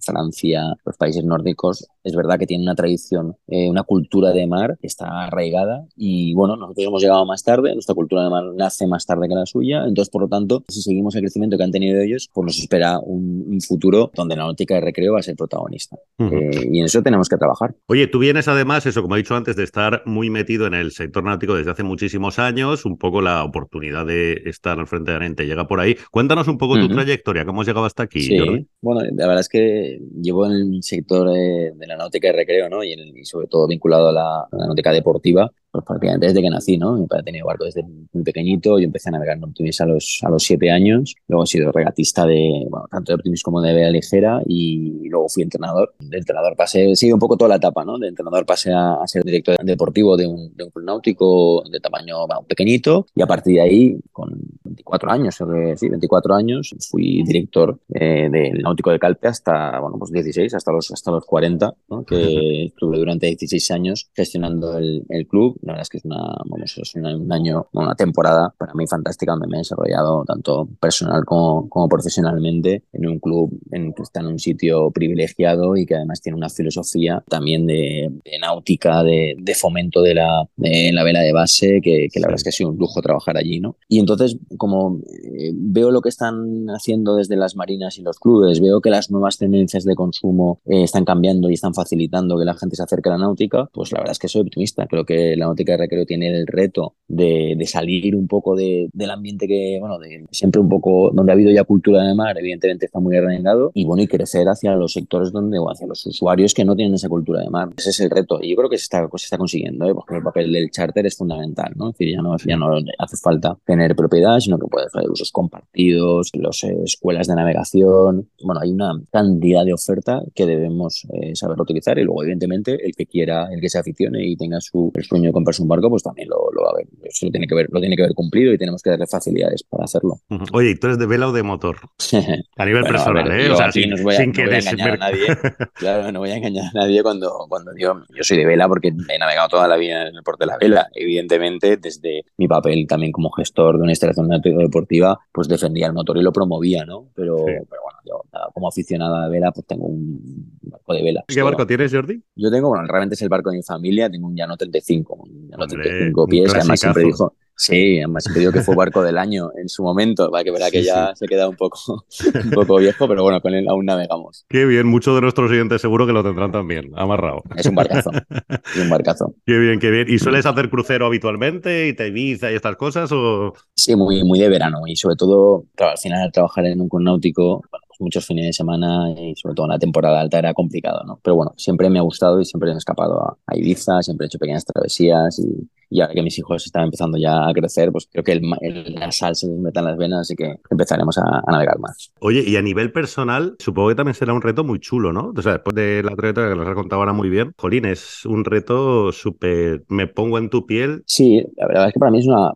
Francia, 0.00 0.74
los 0.84 0.96
países 0.96 1.24
nórdicos, 1.24 1.86
es 2.04 2.14
verdad 2.14 2.38
que 2.38 2.46
tienen 2.46 2.66
una 2.66 2.74
tradición, 2.74 3.36
eh, 3.48 3.68
una 3.68 3.82
cultura 3.82 4.30
de 4.30 4.46
mar 4.46 4.78
que 4.80 4.86
está 4.86 5.24
arraigada 5.24 5.86
y 5.96 6.34
bueno, 6.34 6.56
nosotros 6.56 6.86
hemos 6.86 7.02
llegado 7.02 7.26
más 7.26 7.42
tarde, 7.42 7.72
nuestra 7.74 7.94
cultura 7.94 8.24
de 8.24 8.30
mar 8.30 8.44
nace 8.56 8.86
más 8.86 9.04
tarde 9.06 9.28
que 9.28 9.34
la 9.34 9.46
suya, 9.46 9.84
entonces 9.86 10.10
por 10.10 10.22
lo 10.22 10.28
tanto, 10.28 10.64
si 10.68 10.82
seguimos 10.82 11.14
el 11.16 11.22
crecimiento 11.22 11.56
que 11.56 11.64
han 11.64 11.72
tenido 11.72 12.00
ellos, 12.00 12.30
pues 12.32 12.46
nos 12.46 12.58
espera 12.58 12.98
un, 13.00 13.44
un 13.48 13.60
futuro 13.60 14.10
donde 14.14 14.36
la 14.36 14.44
náutica 14.44 14.74
de 14.74 14.80
recreo 14.80 15.14
va 15.14 15.20
a 15.20 15.22
ser 15.22 15.36
protagonista. 15.36 15.96
Uh 16.18 16.24
-huh. 16.24 16.54
eh, 16.54 16.68
y 16.72 16.78
en 16.78 16.84
eso 16.84 17.02
tenemos 17.02 17.28
que 17.28 17.36
trabajar. 17.36 17.74
Oye, 17.86 18.06
tú 18.06 18.18
vienes 18.20 18.48
además, 18.48 18.86
eso 18.86 19.02
como 19.02 19.16
he 19.16 19.18
dicho 19.18 19.34
antes, 19.34 19.56
de 19.56 19.64
estar 19.64 20.02
muy 20.06 20.30
metido 20.30 20.66
en 20.66 20.74
el 20.74 20.92
sector 20.92 21.24
náutico 21.24 21.54
desde 21.56 21.70
hace 21.70 21.82
muchísimos 21.82 22.38
años, 22.38 22.84
un 22.84 22.98
poco 22.98 23.20
la 23.20 23.44
oportunidad 23.44 24.06
de 24.06 24.42
estar 24.46 24.78
al 24.78 24.86
frente 24.86 25.10
de 25.10 25.16
Arente 25.16 25.46
llega 25.46 25.66
por 25.66 25.80
ahí. 25.80 25.96
Cuéntanos 26.10 26.48
un 26.48 26.58
poco 26.58 26.74
uh 26.74 26.76
-huh. 26.76 26.88
tu 26.88 26.94
trayectoria, 26.94 27.44
cómo 27.44 27.60
has 27.62 27.66
llegado 27.66 27.86
hasta 27.86 28.02
aquí. 28.04 28.22
Sí, 28.22 28.38
Jordi? 28.38 28.66
bueno, 28.80 29.00
la 29.14 29.26
verdad 29.26 29.40
es 29.40 29.48
que 29.48 29.98
llevo 30.20 30.46
en 30.46 30.52
el 30.52 30.82
sector 30.82 31.30
de, 31.30 31.72
de 31.74 31.86
la 31.86 31.96
náutica 31.96 32.28
de 32.28 32.34
recreo, 32.34 32.68
¿no? 32.68 32.84
Y, 32.84 32.92
en 32.92 33.00
el, 33.00 33.16
y, 33.16 33.24
sobre 33.24 33.46
todo 33.48 33.66
vinculado 33.66 34.08
a 34.08 34.12
la, 34.12 34.40
a 34.40 34.56
la 34.56 34.66
náutica 34.66 34.92
deportiva, 34.92 35.50
pues 35.84 36.00
desde 36.20 36.42
que 36.42 36.50
nací, 36.50 36.78
¿no? 36.78 36.94
Mi 36.94 37.06
padre 37.06 37.24
tenía 37.24 37.44
barco 37.44 37.64
desde 37.64 37.82
muy 37.82 38.22
pequeñito, 38.24 38.78
yo 38.78 38.84
empecé 38.84 39.08
a 39.08 39.12
navegar 39.12 39.36
en 39.36 39.44
Optimis 39.44 39.80
a 39.80 39.86
los, 39.86 40.20
a 40.22 40.30
los 40.30 40.42
siete 40.42 40.70
años, 40.70 41.14
luego 41.28 41.44
he 41.44 41.46
sido 41.46 41.72
regatista 41.72 42.26
de, 42.26 42.66
bueno, 42.68 42.86
tanto 42.90 43.12
de 43.12 43.16
Optimis 43.16 43.42
como 43.42 43.60
de 43.60 43.74
vela 43.74 43.90
ligera 43.90 44.40
y 44.46 45.08
luego 45.08 45.28
fui 45.28 45.42
entrenador. 45.42 45.94
De 45.98 46.18
entrenador 46.18 46.56
pasé, 46.56 46.90
he 46.90 46.96
sido 46.96 47.16
un 47.16 47.20
poco 47.20 47.36
toda 47.36 47.48
la 47.48 47.56
etapa, 47.56 47.84
¿no? 47.84 47.98
De 47.98 48.08
entrenador 48.08 48.46
pasé 48.46 48.72
a, 48.72 48.94
a 48.94 49.06
ser 49.06 49.24
director 49.24 49.56
deportivo 49.62 50.16
de 50.16 50.26
un, 50.26 50.54
de 50.56 50.64
un, 50.64 50.70
club 50.70 50.84
náutico 50.84 51.62
de 51.70 51.80
tamaño 51.80 52.26
bueno, 52.26 52.42
pequeñito 52.42 53.06
y 53.14 53.22
a 53.22 53.26
partir 53.26 53.54
de 53.54 53.60
ahí, 53.60 54.00
con 54.12 54.30
24 54.76 55.10
años, 55.10 55.38
sí, 55.76 55.88
24 55.88 56.34
años, 56.34 56.74
fui 56.90 57.22
director 57.24 57.78
eh, 57.94 58.28
del 58.30 58.62
náutico 58.62 58.90
de 58.90 58.98
Calpe 58.98 59.28
hasta, 59.28 59.80
bueno, 59.80 59.96
pues 59.98 60.10
16, 60.12 60.54
hasta 60.54 60.72
los, 60.72 60.90
hasta 60.90 61.10
los 61.10 61.24
40, 61.24 61.74
¿no? 61.88 62.04
Que 62.04 62.66
estuve 62.66 62.98
durante 62.98 63.26
16 63.26 63.70
años 63.70 64.10
gestionando 64.14 64.78
el, 64.78 65.04
el 65.08 65.26
club 65.26 65.56
la 65.62 65.72
verdad 65.72 65.82
es 65.82 65.88
que 65.88 65.98
es 65.98 66.04
una, 66.04 66.34
vamos, 66.48 66.78
es 66.78 66.94
una, 66.94 67.16
un 67.16 67.32
año, 67.32 67.66
una 67.72 67.94
temporada 67.94 68.54
para 68.56 68.74
mí 68.74 68.86
fantástica 68.86 69.32
donde 69.32 69.46
me 69.48 69.56
he 69.56 69.58
desarrollado 69.58 70.24
tanto 70.24 70.68
personal 70.80 71.24
como, 71.24 71.68
como 71.68 71.88
profesionalmente 71.88 72.84
en 72.92 73.06
un 73.06 73.18
club 73.18 73.58
en 73.70 73.92
que 73.92 74.02
está 74.02 74.20
en 74.20 74.26
un 74.26 74.38
sitio 74.38 74.90
privilegiado 74.90 75.76
y 75.76 75.86
que 75.86 75.96
además 75.96 76.20
tiene 76.20 76.36
una 76.36 76.48
filosofía 76.48 77.22
también 77.28 77.66
de, 77.66 78.10
de 78.24 78.38
náutica, 78.38 79.02
de, 79.02 79.34
de, 79.38 79.54
fomento 79.54 80.02
de 80.02 80.14
la, 80.14 80.48
de 80.56 80.90
la 80.92 81.04
vela 81.04 81.20
de 81.20 81.32
base, 81.32 81.80
que, 81.82 82.08
que 82.12 82.20
la 82.20 82.28
verdad 82.28 82.36
es 82.36 82.44
que 82.44 82.50
ha 82.50 82.52
sido 82.52 82.70
un 82.70 82.78
lujo 82.78 83.00
trabajar 83.00 83.36
allí, 83.36 83.60
¿no? 83.60 83.76
Y 83.88 83.98
entonces, 83.98 84.38
como 84.56 84.65
eh, 85.06 85.52
veo 85.54 85.90
lo 85.90 86.00
que 86.00 86.08
están 86.08 86.66
haciendo 86.68 87.16
desde 87.16 87.36
las 87.36 87.56
marinas 87.56 87.98
y 87.98 88.02
los 88.02 88.18
clubes, 88.18 88.60
veo 88.60 88.80
que 88.80 88.90
las 88.90 89.10
nuevas 89.10 89.38
tendencias 89.38 89.84
de 89.84 89.94
consumo 89.94 90.60
eh, 90.66 90.82
están 90.82 91.04
cambiando 91.04 91.50
y 91.50 91.54
están 91.54 91.74
facilitando 91.74 92.38
que 92.38 92.44
la 92.44 92.54
gente 92.54 92.76
se 92.76 92.82
acerque 92.82 93.08
a 93.08 93.12
la 93.12 93.18
náutica, 93.18 93.68
pues 93.72 93.92
la 93.92 93.98
verdad 93.98 94.12
es 94.12 94.18
que 94.18 94.28
soy 94.28 94.42
optimista. 94.42 94.86
Creo 94.86 95.04
que 95.04 95.36
la 95.36 95.46
náutica 95.46 95.72
de 95.72 95.78
recreo 95.78 96.06
tiene 96.06 96.28
el 96.28 96.46
reto 96.46 96.94
de, 97.08 97.64
salir 97.66 98.14
un 98.16 98.28
poco 98.28 98.54
de, 98.56 98.88
del 98.92 99.10
ambiente 99.10 99.46
que, 99.46 99.78
bueno, 99.80 99.98
de, 99.98 100.24
siempre 100.30 100.60
un 100.60 100.68
poco 100.68 101.10
donde 101.12 101.32
ha 101.32 101.34
habido 101.34 101.50
ya 101.50 101.64
cultura 101.64 102.02
de 102.02 102.14
mar, 102.14 102.36
evidentemente 102.38 102.86
está 102.86 103.00
muy 103.00 103.16
arraigado, 103.16 103.70
y 103.74 103.84
bueno, 103.84 104.02
y 104.02 104.06
crecer 104.06 104.46
hacia 104.48 104.74
los 104.74 104.92
sectores 104.92 105.32
donde, 105.32 105.58
o 105.58 105.70
hacia 105.70 105.86
los 105.86 106.04
usuarios 106.06 106.54
que 106.54 106.64
no 106.64 106.76
tienen 106.76 106.94
esa 106.94 107.08
cultura 107.08 107.40
de 107.40 107.50
mar. 107.50 107.70
Ese 107.76 107.90
es 107.90 108.00
el 108.00 108.10
reto, 108.10 108.38
y 108.40 108.50
yo 108.50 108.56
creo 108.56 108.70
que 108.70 108.78
se 108.78 108.84
está, 108.84 109.06
pues, 109.08 109.22
se 109.22 109.26
está 109.26 109.38
consiguiendo, 109.38 109.88
¿eh? 109.88 109.94
porque 109.94 110.16
el 110.16 110.22
papel 110.22 110.52
del 110.52 110.70
charter 110.70 111.06
es 111.06 111.16
fundamental, 111.16 111.72
¿no? 111.76 111.90
Es 111.90 111.98
decir, 111.98 112.14
ya 112.14 112.22
no, 112.22 112.36
ya 112.38 112.56
no 112.56 112.76
hace 112.98 113.16
falta 113.16 113.56
tener 113.64 113.94
propiedad, 113.94 114.38
sino 114.40 114.58
que 114.58 114.66
puedes 114.66 114.94
hacer 114.94 115.10
usos 115.10 115.30
compartidos, 115.32 116.30
las 116.34 116.64
eh, 116.64 116.76
escuelas 116.84 117.26
de 117.26 117.34
navegación, 117.34 118.28
bueno, 118.42 118.60
hay 118.60 118.70
una 118.70 118.92
cantidad 119.10 119.64
de 119.64 119.72
oferta 119.72 120.22
que 120.34 120.46
debemos 120.46 121.06
eh, 121.12 121.34
saber 121.34 121.60
utilizar, 121.60 121.98
y 121.98 122.04
luego, 122.04 122.22
evidentemente, 122.22 122.84
el 122.84 122.94
que 122.94 123.06
quiera, 123.06 123.48
el 123.52 123.60
que 123.60 123.68
se 123.68 123.78
aficione 123.78 124.26
y 124.26 124.36
tenga 124.36 124.60
su 124.60 124.92
el 124.94 125.04
sueño 125.04 125.26
de 125.26 125.32
comprarse 125.32 125.62
un 125.62 125.68
barco, 125.68 125.90
pues 125.90 126.02
también 126.02 126.28
lo 126.28 126.62
va 126.62 126.70
a 126.70 126.76
ver. 126.76 126.86
Eso 127.02 127.26
lo 127.26 127.32
tiene 127.32 127.46
que 127.46 127.54
ver, 127.54 127.68
lo 127.70 127.80
tiene 127.80 127.96
que 127.96 128.02
ver 128.02 128.14
cumplido 128.14 128.52
y 128.52 128.58
tenemos 128.58 128.82
que 128.82 128.90
darle 128.90 129.06
facilidades 129.06 129.62
para 129.62 129.84
hacerlo. 129.84 130.18
Oye, 130.52 130.70
¿y 130.70 130.74
tú 130.76 130.88
eres 130.88 130.98
de 130.98 131.06
vela 131.06 131.28
o 131.28 131.32
de 131.32 131.42
motor? 131.42 131.76
A 132.56 132.64
nivel 132.64 132.82
bueno, 132.82 132.96
personal, 132.96 133.30
a 133.30 133.34
ver, 133.34 133.40
¿eh? 133.40 133.50
O 133.50 133.56
sea, 133.56 133.70
sin, 133.70 133.90
no 133.90 134.02
voy 134.02 134.14
a, 134.14 134.18
sin 134.18 134.28
no 134.28 134.32
que 134.32 134.46
voy 134.46 134.54
a 134.54 134.58
engañar 134.58 134.90
a 134.90 134.96
nadie. 134.96 135.26
claro, 135.74 136.12
no 136.12 136.20
voy 136.20 136.30
a 136.30 136.36
engañar 136.36 136.64
a 136.64 136.72
nadie 136.72 137.02
cuando, 137.02 137.46
cuando 137.48 137.72
digo, 137.72 138.02
yo 138.14 138.22
soy 138.22 138.38
de 138.38 138.46
vela 138.46 138.66
porque 138.68 138.88
he 138.88 139.18
navegado 139.18 139.48
toda 139.48 139.68
la 139.68 139.76
vida 139.76 140.08
en 140.08 140.16
el 140.16 140.22
porte 140.22 140.44
de 140.44 140.46
la 140.46 140.58
vela. 140.58 140.88
Evidentemente, 140.94 141.76
desde 141.76 142.24
mi 142.36 142.48
papel 142.48 142.86
también 142.86 143.12
como 143.12 143.30
gestor 143.30 143.76
de 143.76 143.82
una 143.82 143.92
instalación 143.92 144.28
deportiva, 144.28 145.18
pues 145.32 145.48
defendía 145.48 145.86
el 145.86 145.92
motor 145.92 146.16
y 146.16 146.22
lo 146.22 146.32
promovía, 146.32 146.84
¿no? 146.84 147.08
Pero, 147.14 147.38
sí. 147.38 147.52
pero 147.68 147.82
bueno, 147.82 147.98
yo 148.04 148.22
como 148.54 148.68
aficionado 148.68 149.16
a 149.16 149.28
vela, 149.28 149.52
pues 149.52 149.66
tengo 149.66 149.86
un 149.86 150.58
barco 150.62 150.94
de 150.94 151.02
vela. 151.02 151.24
¿Qué 151.28 151.42
barco 151.42 151.66
tienes, 151.66 151.92
Jordi? 151.92 152.22
Yo 152.34 152.50
tengo, 152.50 152.68
bueno, 152.68 152.86
realmente 152.86 153.14
es 153.14 153.22
el 153.22 153.28
barco 153.28 153.50
de 153.50 153.58
mi 153.58 153.62
familia, 153.62 154.10
tengo 154.10 154.28
un 154.28 154.36
Llano 154.36 154.56
35, 154.56 155.14
un 155.14 155.48
Llano 155.48 155.66
35 155.66 156.26
pies, 156.26 156.54
además 156.54 156.84
siempre 156.92 157.04
dijo, 157.04 157.32
Sí, 157.58 157.96
además 157.98 158.24
siempre 158.24 158.40
digo 158.40 158.52
que 158.52 158.60
fue 158.60 158.76
barco 158.76 159.02
del 159.02 159.16
año 159.16 159.48
en 159.56 159.70
su 159.70 159.82
momento, 159.82 160.30
para 160.30 160.44
que 160.44 160.50
verá 160.50 160.70
que 160.70 160.80
sí, 160.80 160.86
ya 160.86 161.08
sí. 161.14 161.20
se 161.20 161.26
queda 161.26 161.48
un 161.48 161.56
poco, 161.56 162.04
un 162.44 162.50
poco 162.50 162.76
viejo, 162.76 163.08
pero 163.08 163.22
bueno, 163.22 163.40
con 163.40 163.54
él 163.54 163.66
aún 163.68 163.86
navegamos. 163.86 164.44
Qué 164.48 164.66
bien, 164.66 164.86
muchos 164.86 165.14
de 165.14 165.22
nuestros 165.22 165.48
siguientes 165.48 165.80
seguro 165.80 166.06
que 166.06 166.12
lo 166.12 166.22
tendrán 166.22 166.52
también, 166.52 166.90
amarrado. 166.96 167.42
Es 167.56 167.64
un 167.64 167.74
barcazo, 167.74 168.10
es 168.12 168.82
un 168.82 168.90
barcazo. 168.90 169.34
Qué 169.46 169.58
bien, 169.58 169.78
qué 169.78 169.90
bien. 169.90 170.06
¿Y 170.08 170.18
sueles 170.18 170.44
hacer 170.44 170.68
crucero 170.68 171.06
habitualmente 171.06 171.88
y 171.88 171.94
te 171.94 172.08
Ibiza 172.08 172.52
y 172.52 172.56
estas 172.56 172.76
cosas? 172.76 173.10
O... 173.12 173.54
Sí, 173.74 173.96
muy, 173.96 174.22
muy 174.24 174.38
de 174.38 174.48
verano 174.48 174.80
y 174.86 174.96
sobre 174.96 175.16
todo, 175.16 175.64
al 175.78 175.98
final 175.98 176.22
al 176.22 176.32
trabajar 176.32 176.66
en 176.66 176.80
un 176.80 177.04
náutico, 177.04 177.62
bueno, 177.70 177.86
pues 177.88 178.00
muchos 178.00 178.26
fines 178.26 178.46
de 178.46 178.52
semana 178.52 179.10
y 179.16 179.34
sobre 179.36 179.54
todo 179.54 179.66
en 179.66 179.72
la 179.72 179.78
temporada 179.78 180.20
alta 180.20 180.38
era 180.38 180.52
complicado, 180.52 181.04
¿no? 181.06 181.20
Pero 181.22 181.36
bueno, 181.36 181.54
siempre 181.56 181.88
me 181.88 181.98
ha 181.98 182.02
gustado 182.02 182.40
y 182.40 182.44
siempre 182.44 182.70
he 182.70 182.76
escapado 182.76 183.22
a, 183.22 183.38
a 183.46 183.56
Ibiza, 183.56 184.02
siempre 184.02 184.26
he 184.26 184.28
hecho 184.28 184.38
pequeñas 184.38 184.64
travesías 184.64 185.38
y, 185.38 185.68
y 185.90 186.00
ahora 186.00 186.14
que 186.14 186.22
mis 186.22 186.38
hijos 186.38 186.64
están 186.66 186.84
empezando 186.84 187.18
ya 187.18 187.48
a 187.48 187.52
crecer, 187.52 187.92
pues 187.92 188.08
creo 188.10 188.24
que 188.24 188.32
el, 188.32 188.42
el, 188.60 188.94
la 188.94 189.10
sal 189.12 189.36
se 189.36 189.46
les 189.46 189.58
meta 189.58 189.80
en 189.80 189.86
las 189.86 189.96
venas, 189.96 190.20
así 190.20 190.34
que 190.34 190.56
empezaremos 190.70 191.16
a, 191.18 191.42
a, 191.46 191.52
navegar 191.52 191.78
más. 191.78 192.12
Oye, 192.20 192.42
y 192.46 192.56
a 192.56 192.62
nivel 192.62 192.92
personal, 192.92 193.56
supongo 193.58 193.88
que 193.88 193.94
también 193.94 194.14
será 194.14 194.32
un 194.32 194.42
reto 194.42 194.64
muy 194.64 194.80
chulo, 194.80 195.12
¿no? 195.12 195.32
O 195.36 195.42
sea, 195.42 195.52
después 195.52 195.74
de 195.74 196.02
la 196.02 196.14
trayectoria 196.14 196.50
que 196.50 196.56
nos 196.56 196.68
has 196.68 196.74
contado 196.74 197.00
ahora 197.00 197.12
muy 197.12 197.28
bien, 197.28 197.52
Jolín, 197.56 197.84
es 197.84 198.24
un 198.26 198.44
reto 198.44 199.12
súper... 199.12 199.84
Me 199.88 200.06
pongo 200.06 200.38
en 200.38 200.50
tu 200.50 200.66
piel. 200.66 201.02
Sí, 201.06 201.42
la 201.56 201.66
verdad 201.66 201.88
es 201.88 201.94
que 201.94 202.00
para 202.00 202.10
mí 202.10 202.18
es 202.18 202.26
una, 202.26 202.52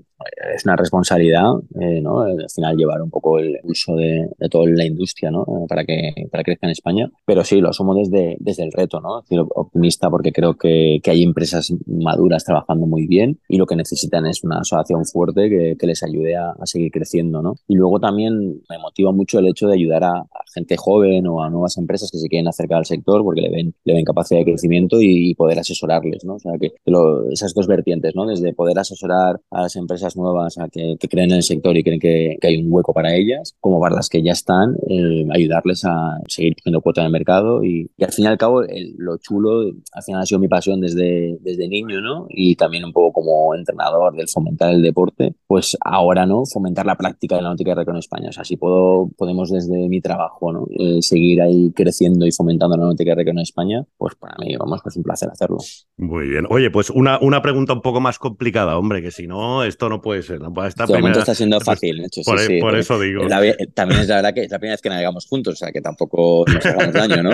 es 0.54 0.64
una 0.64 0.76
responsabilidad, 0.76 1.52
eh, 1.80 2.00
¿no? 2.00 2.20
Al 2.20 2.46
final 2.52 2.76
llevar 2.76 3.02
un 3.02 3.10
poco 3.10 3.38
el 3.38 3.58
uso 3.64 3.94
de, 3.94 4.28
de 4.38 4.48
toda 4.48 4.68
la 4.68 4.84
industria, 4.84 5.30
¿no? 5.30 5.44
Para 5.68 5.84
que, 5.84 6.12
para 6.30 6.42
que 6.42 6.52
crezca 6.52 6.66
en 6.66 6.72
España. 6.72 7.10
Pero 7.24 7.44
sí, 7.44 7.60
lo 7.60 7.70
asumo 7.70 7.94
desde, 7.94 8.36
desde 8.40 8.64
el 8.64 8.72
reto, 8.72 9.00
¿no? 9.00 9.20
Es 9.20 9.28
decir, 9.28 9.44
optimista 9.54 10.10
porque 10.10 10.32
creo 10.32 10.56
que, 10.56 11.00
que 11.02 11.10
hay 11.10 11.22
empresas 11.22 11.72
maduras 11.86 12.44
trabajando 12.44 12.86
muy 12.86 13.06
bien 13.06 13.38
y 13.48 13.56
lo 13.56 13.66
que 13.66 13.76
necesitan 13.76 14.26
es 14.26 14.42
una 14.44 14.58
asociación 14.60 15.04
fuerte 15.04 15.48
que, 15.48 15.76
que 15.78 15.86
les 15.86 16.02
ayude 16.02 16.36
a, 16.36 16.50
a, 16.50 16.66
seguir 16.66 16.90
creciendo, 16.90 17.42
¿no? 17.42 17.54
Y 17.68 17.76
luego 17.76 18.00
también 18.00 18.62
me 18.68 18.78
motiva 18.78 19.12
mucho 19.12 19.38
el 19.38 19.48
hecho 19.48 19.66
de 19.68 19.74
ayudar 19.74 20.04
a, 20.04 20.18
a, 20.18 20.26
gente 20.54 20.76
joven 20.76 21.26
o 21.26 21.42
a 21.42 21.50
nuevas 21.50 21.76
empresas 21.78 22.10
que 22.10 22.18
se 22.18 22.28
quieren 22.28 22.48
acercar 22.48 22.78
al 22.78 22.86
sector 22.86 23.22
porque 23.22 23.42
le 23.42 23.50
ven, 23.50 23.74
le 23.84 23.94
ven 23.94 24.04
capacidad 24.04 24.40
de 24.40 24.44
crecimiento 24.44 25.00
y, 25.00 25.30
y 25.30 25.34
poder 25.34 25.58
asesorarles, 25.58 26.24
¿no? 26.24 26.34
O 26.34 26.38
sea, 26.38 26.52
que 26.60 26.72
lo, 26.86 27.30
esas 27.30 27.54
dos 27.54 27.66
vertientes, 27.66 28.14
¿no? 28.14 28.26
Desde 28.26 28.52
poder 28.52 28.78
asesorar 28.78 29.40
a 29.50 29.62
las 29.62 29.76
empresas 29.76 30.09
nuevas 30.16 30.58
a 30.58 30.68
que, 30.68 30.96
que 30.98 31.08
creen 31.08 31.30
en 31.30 31.36
el 31.36 31.42
sector 31.42 31.76
y 31.76 31.82
creen 31.82 32.00
que, 32.00 32.36
que, 32.40 32.48
hay 32.48 32.56
un 32.56 32.72
hueco 32.72 32.92
para 32.92 33.14
ellas, 33.14 33.56
como 33.60 33.80
para 33.80 33.96
las 33.96 34.08
que 34.08 34.22
ya 34.22 34.32
están, 34.32 34.76
eh, 34.88 35.26
ayudarles 35.32 35.84
a 35.84 36.18
seguir 36.26 36.56
cogiendo 36.56 36.80
cuota 36.80 37.00
en 37.02 37.06
el 37.06 37.12
mercado 37.12 37.64
y, 37.64 37.90
y, 37.96 38.04
al 38.04 38.12
fin 38.12 38.24
y 38.24 38.28
al 38.28 38.38
cabo 38.38 38.62
el, 38.62 38.94
lo 38.98 39.16
chulo, 39.18 39.72
al 39.92 40.02
final 40.02 40.22
ha 40.22 40.26
sido 40.26 40.40
mi 40.40 40.48
pasión 40.48 40.80
desde, 40.80 41.38
desde 41.40 41.68
niño, 41.68 42.00
¿no? 42.00 42.26
Y 42.28 42.56
también 42.56 42.84
un 42.84 42.92
poco 42.92 43.12
como 43.12 43.54
entrenador 43.54 44.14
del 44.14 44.28
fomentar 44.28 44.72
el 44.74 44.82
deporte, 44.82 45.34
pues 45.46 45.76
ahora, 45.84 46.26
¿no? 46.26 46.44
Fomentar 46.46 46.86
la 46.86 46.96
práctica 46.96 47.36
de 47.36 47.42
la 47.42 47.48
náutica 47.48 47.74
de 47.74 47.82
en 47.82 47.96
España. 47.96 48.28
O 48.28 48.32
sea, 48.32 48.44
si 48.44 48.56
puedo, 48.56 49.10
podemos 49.16 49.50
desde 49.50 49.88
mi 49.88 50.00
trabajo, 50.00 50.52
¿no? 50.52 50.66
Eh, 50.78 51.02
seguir 51.02 51.42
ahí 51.42 51.72
creciendo 51.74 52.26
y 52.26 52.32
fomentando 52.32 52.76
la 52.76 52.84
náutica 52.84 53.14
de 53.14 53.30
en 53.30 53.38
España, 53.38 53.84
pues 53.96 54.14
para 54.14 54.36
mí, 54.38 54.56
vamos, 54.56 54.80
pues 54.82 54.96
un 54.96 55.02
placer 55.02 55.28
hacerlo. 55.30 55.58
Muy 55.96 56.28
bien. 56.28 56.46
Oye, 56.48 56.70
pues 56.70 56.90
una, 56.90 57.18
una 57.20 57.42
pregunta 57.42 57.72
un 57.72 57.82
poco 57.82 58.00
más 58.00 58.18
complicada, 58.18 58.78
hombre, 58.78 59.02
que 59.02 59.10
si 59.10 59.26
no, 59.26 59.62
esto 59.64 59.88
no 59.88 59.99
puede 60.00 60.22
ser. 60.22 60.40
No 60.40 60.52
puede 60.52 60.68
estar 60.68 60.86
de 60.86 60.94
momento 60.94 61.20
está 61.20 61.34
siendo 61.34 61.60
fácil, 61.60 62.02
por, 62.24 62.38
sí, 62.38 62.46
sí, 62.46 62.60
por 62.60 62.76
eso 62.76 62.98
digo. 63.00 63.24
La, 63.24 63.40
también 63.74 64.00
es 64.00 64.08
la 64.08 64.16
verdad 64.16 64.34
que 64.34 64.42
es 64.42 64.50
la 64.50 64.58
primera 64.58 64.74
vez 64.74 64.82
que 64.82 64.88
navegamos 64.88 65.26
juntos, 65.26 65.54
o 65.54 65.56
sea, 65.56 65.72
que 65.72 65.80
tampoco 65.80 66.44
nos 66.46 66.66
hagamos 66.66 66.92
daño, 66.92 67.22
¿no? 67.22 67.30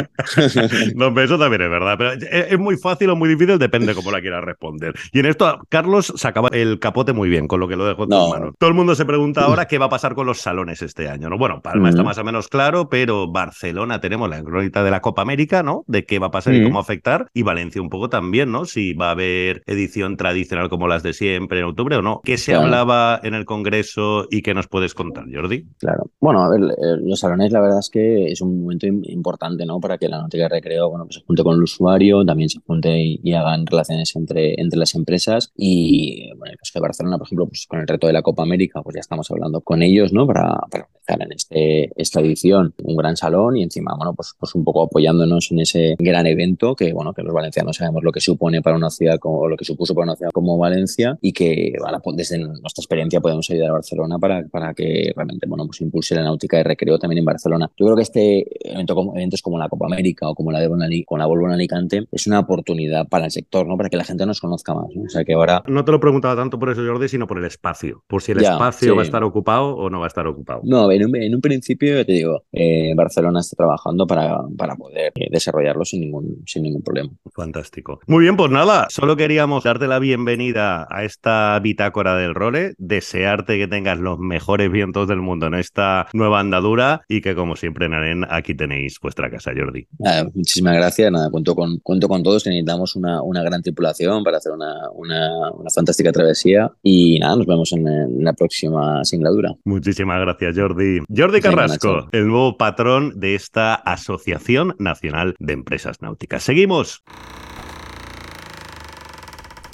no, 1.10 1.20
eso 1.20 1.38
también 1.38 1.62
es 1.62 1.70
verdad, 1.70 1.94
pero 1.98 2.12
es, 2.12 2.52
es, 2.52 2.58
muy 2.58 2.76
fácil 2.76 3.10
o 3.10 3.16
muy 3.16 3.28
difícil, 3.28 3.58
depende 3.58 3.94
cómo 3.94 4.10
la 4.10 4.20
quieras 4.20 4.44
responder. 4.44 4.94
Y 5.12 5.20
en 5.20 5.26
esto, 5.26 5.60
Carlos 5.68 6.12
sacaba 6.16 6.48
el 6.52 6.78
capote 6.78 7.12
muy 7.12 7.28
bien 7.28 7.48
con 7.48 7.60
lo 7.60 7.68
que 7.68 7.76
lo 7.76 7.84
de 7.84 7.96
dejo 7.96 8.06
tus 8.06 8.30
manos. 8.30 8.54
Todo 8.58 8.68
el 8.68 8.74
mundo 8.74 8.94
se 8.94 9.04
pregunta 9.04 9.42
ahora 9.42 9.66
qué 9.66 9.78
va 9.78 9.86
a 9.86 9.88
pasar 9.88 10.14
con 10.14 10.26
los 10.26 10.38
salones 10.38 10.82
este 10.82 11.08
año, 11.08 11.28
¿no? 11.28 11.38
Bueno, 11.38 11.60
Palma 11.62 11.88
está 11.88 12.02
más 12.02 12.18
o 12.18 12.24
menos 12.24 12.48
claro, 12.48 12.88
pero 12.88 13.30
Barcelona 13.30 14.00
tenemos 14.00 14.28
la 14.28 14.38
incógnita 14.38 14.82
de 14.82 14.90
la 14.90 15.00
Copa 15.00 15.22
América, 15.22 15.62
¿no? 15.62 15.84
De 15.86 16.04
qué 16.04 16.18
va 16.18 16.28
a 16.28 16.30
pasar 16.30 16.54
y 16.54 16.62
cómo 16.62 16.78
afectar. 16.78 17.26
Y 17.32 17.42
Valencia 17.42 17.80
un 17.80 17.88
poco 17.88 18.08
también, 18.08 18.52
¿no? 18.52 18.64
Si 18.64 18.92
va 18.92 19.08
a 19.08 19.10
haber 19.12 19.62
edición 19.66 20.16
tradicional 20.16 20.68
como 20.68 20.88
las 20.88 21.02
de 21.02 21.12
siempre 21.12 21.60
en 21.60 21.64
octubre 21.66 21.96
o 21.96 22.02
no. 22.02 22.20
¿Qué 22.24 22.38
se 22.38 22.55
hablaba 22.56 23.20
en 23.22 23.34
el 23.34 23.44
Congreso 23.44 24.26
y 24.30 24.42
qué 24.42 24.54
nos 24.54 24.68
puedes 24.68 24.94
contar, 24.94 25.24
Jordi? 25.32 25.64
Claro. 25.78 26.10
Bueno, 26.20 26.42
a 26.42 26.48
ver, 26.48 26.60
eh, 26.62 26.96
los 27.02 27.20
salones 27.20 27.52
la 27.52 27.60
verdad 27.60 27.78
es 27.78 27.90
que 27.90 28.26
es 28.26 28.40
un 28.40 28.62
momento 28.62 28.86
importante, 28.86 29.64
¿no? 29.64 29.80
Para 29.80 29.98
que 29.98 30.08
la 30.08 30.20
noticia 30.20 30.44
de 30.44 30.56
recreo, 30.56 30.90
bueno, 30.90 31.04
pues 31.04 31.16
se 31.16 31.22
junte 31.22 31.42
con 31.42 31.54
el 31.54 31.62
usuario, 31.62 32.24
también 32.24 32.48
se 32.48 32.60
junte 32.60 33.18
y, 33.22 33.32
hagan 33.32 33.66
relaciones 33.66 34.16
entre, 34.16 34.60
entre 34.60 34.78
las 34.78 34.94
empresas. 34.94 35.52
Y, 35.56 36.30
bueno, 36.36 36.52
en 36.52 36.58
de 36.74 36.80
Barcelona, 36.80 37.18
por 37.18 37.26
ejemplo, 37.26 37.46
pues 37.46 37.66
con 37.68 37.80
el 37.80 37.86
reto 37.86 38.06
de 38.06 38.12
la 38.12 38.22
Copa 38.22 38.42
América, 38.42 38.82
pues 38.82 38.94
ya 38.94 39.00
estamos 39.00 39.30
hablando 39.30 39.60
con 39.60 39.82
ellos, 39.82 40.12
¿no? 40.12 40.26
Para, 40.26 40.56
para 40.70 40.88
en 41.14 41.32
este, 41.32 41.90
esta 42.00 42.20
edición 42.20 42.74
un 42.82 42.96
gran 42.96 43.16
salón 43.16 43.56
y 43.56 43.62
encima, 43.62 43.94
bueno, 43.96 44.14
pues, 44.14 44.34
pues 44.38 44.54
un 44.54 44.64
poco 44.64 44.84
apoyándonos 44.84 45.50
en 45.50 45.60
ese 45.60 45.96
gran 45.98 46.26
evento 46.26 46.74
que, 46.74 46.92
bueno, 46.92 47.12
que 47.12 47.22
los 47.22 47.32
valencianos 47.32 47.76
sabemos 47.76 48.02
lo 48.02 48.12
que 48.12 48.20
supone 48.20 48.62
para 48.62 48.76
una 48.76 48.90
ciudad 48.90 49.18
como 49.18 49.48
lo 49.48 49.56
que 49.56 49.64
supuso 49.64 49.94
para 49.94 50.04
una 50.04 50.16
ciudad 50.16 50.30
como 50.32 50.58
Valencia 50.58 51.18
y 51.20 51.32
que, 51.32 51.74
bueno, 51.80 52.00
pues 52.02 52.16
desde 52.16 52.38
nuestra 52.38 52.82
experiencia 52.82 53.20
podemos 53.20 53.48
ayudar 53.50 53.70
a 53.70 53.74
Barcelona 53.74 54.18
para, 54.18 54.46
para 54.48 54.74
que 54.74 55.12
realmente, 55.14 55.46
bueno, 55.46 55.66
pues 55.66 55.80
impulse 55.80 56.14
la 56.14 56.22
náutica 56.22 56.58
y 56.58 56.62
recreo 56.62 56.98
también 56.98 57.18
en 57.18 57.24
Barcelona. 57.24 57.70
Yo 57.76 57.86
creo 57.86 57.96
que 57.96 58.02
este 58.02 58.72
evento, 58.72 58.94
como, 58.94 59.14
eventos 59.16 59.42
como 59.42 59.58
la 59.58 59.68
Copa 59.68 59.86
América 59.86 60.28
o 60.28 60.34
como 60.34 60.52
la 60.52 60.60
de 60.60 60.68
Bonali, 60.68 61.04
con 61.04 61.18
la 61.18 61.26
Volvo 61.26 61.46
en 61.46 61.52
Alicante 61.52 62.06
es 62.10 62.26
una 62.26 62.40
oportunidad 62.40 63.08
para 63.08 63.26
el 63.26 63.30
sector, 63.30 63.66
¿no? 63.66 63.76
Para 63.76 63.88
que 63.88 63.96
la 63.96 64.04
gente 64.04 64.26
nos 64.26 64.40
conozca 64.40 64.74
más, 64.74 64.86
O 64.86 65.08
sea, 65.08 65.24
que 65.24 65.34
ahora... 65.34 65.62
No 65.66 65.84
te 65.84 65.92
lo 65.92 66.00
preguntaba 66.00 66.36
tanto 66.36 66.58
por 66.58 66.70
eso, 66.70 66.82
Jordi, 66.84 67.08
sino 67.08 67.26
por 67.26 67.38
el 67.38 67.44
espacio, 67.44 68.02
por 68.06 68.22
si 68.22 68.32
el 68.32 68.42
espacio 68.42 68.94
va 68.94 69.02
a 69.02 69.04
estar 69.04 69.22
ocupado 69.22 69.76
o 69.76 69.90
no 69.90 70.00
va 70.00 70.06
a 70.06 70.08
estar 70.08 70.26
ocupado. 70.26 70.60
No, 70.64 70.86
en 71.02 71.34
un, 71.34 71.40
principio, 71.40 72.04
te 72.04 72.12
digo, 72.12 72.44
eh, 72.52 72.92
Barcelona 72.94 73.40
está 73.40 73.56
trabajando 73.56 74.06
para, 74.06 74.38
para 74.56 74.76
poder 74.76 75.12
eh, 75.14 75.28
desarrollarlo 75.30 75.84
sin 75.84 76.00
ningún, 76.00 76.42
sin 76.46 76.62
ningún 76.62 76.82
problema. 76.82 77.10
Fantástico. 77.34 78.00
Muy 78.06 78.22
bien, 78.22 78.36
pues 78.36 78.50
nada, 78.50 78.86
solo 78.90 79.16
queríamos 79.16 79.64
darte 79.64 79.86
la 79.86 79.98
bienvenida 79.98 80.86
a 80.90 81.04
esta 81.04 81.58
bitácora 81.60 82.16
del 82.16 82.34
role, 82.34 82.74
desearte 82.78 83.58
que 83.58 83.68
tengas 83.68 83.98
los 83.98 84.18
mejores 84.18 84.70
vientos 84.70 85.08
del 85.08 85.20
mundo 85.20 85.46
en 85.46 85.54
esta 85.54 86.06
nueva 86.12 86.40
andadura 86.40 87.02
y 87.08 87.20
que 87.20 87.34
como 87.34 87.56
siempre, 87.56 87.88
Naren, 87.88 88.24
aquí 88.28 88.54
tenéis 88.54 88.98
vuestra 89.00 89.30
casa, 89.30 89.52
Jordi. 89.56 89.86
muchísimas 90.34 90.74
gracias, 90.76 91.12
nada, 91.12 91.30
cuento 91.30 91.54
con, 91.54 91.78
cuento 91.78 92.08
con 92.08 92.22
todos, 92.22 92.44
que 92.44 92.50
necesitamos 92.50 92.96
una, 92.96 93.22
una 93.22 93.42
gran 93.42 93.62
tripulación 93.62 94.24
para 94.24 94.38
hacer 94.38 94.52
una, 94.52 94.90
una, 94.92 95.50
una, 95.52 95.70
fantástica 95.70 96.12
travesía 96.12 96.70
y 96.82 97.18
nada, 97.18 97.36
nos 97.36 97.46
vemos 97.46 97.72
en, 97.72 97.86
en 97.86 98.24
la 98.24 98.32
próxima 98.32 99.04
singladura. 99.04 99.54
Muchísimas 99.64 100.20
gracias, 100.20 100.56
Jordi. 100.56 100.85
Jordi 101.14 101.40
Carrasco, 101.40 102.08
el 102.12 102.28
nuevo 102.28 102.56
patrón 102.56 103.18
de 103.18 103.34
esta 103.34 103.74
Asociación 103.74 104.74
Nacional 104.78 105.34
de 105.38 105.52
Empresas 105.52 106.00
Náuticas. 106.00 106.42
Seguimos. 106.42 107.02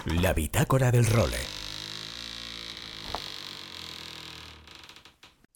La 0.07 0.33
bitácora 0.33 0.91
del 0.91 1.07
role. 1.07 1.62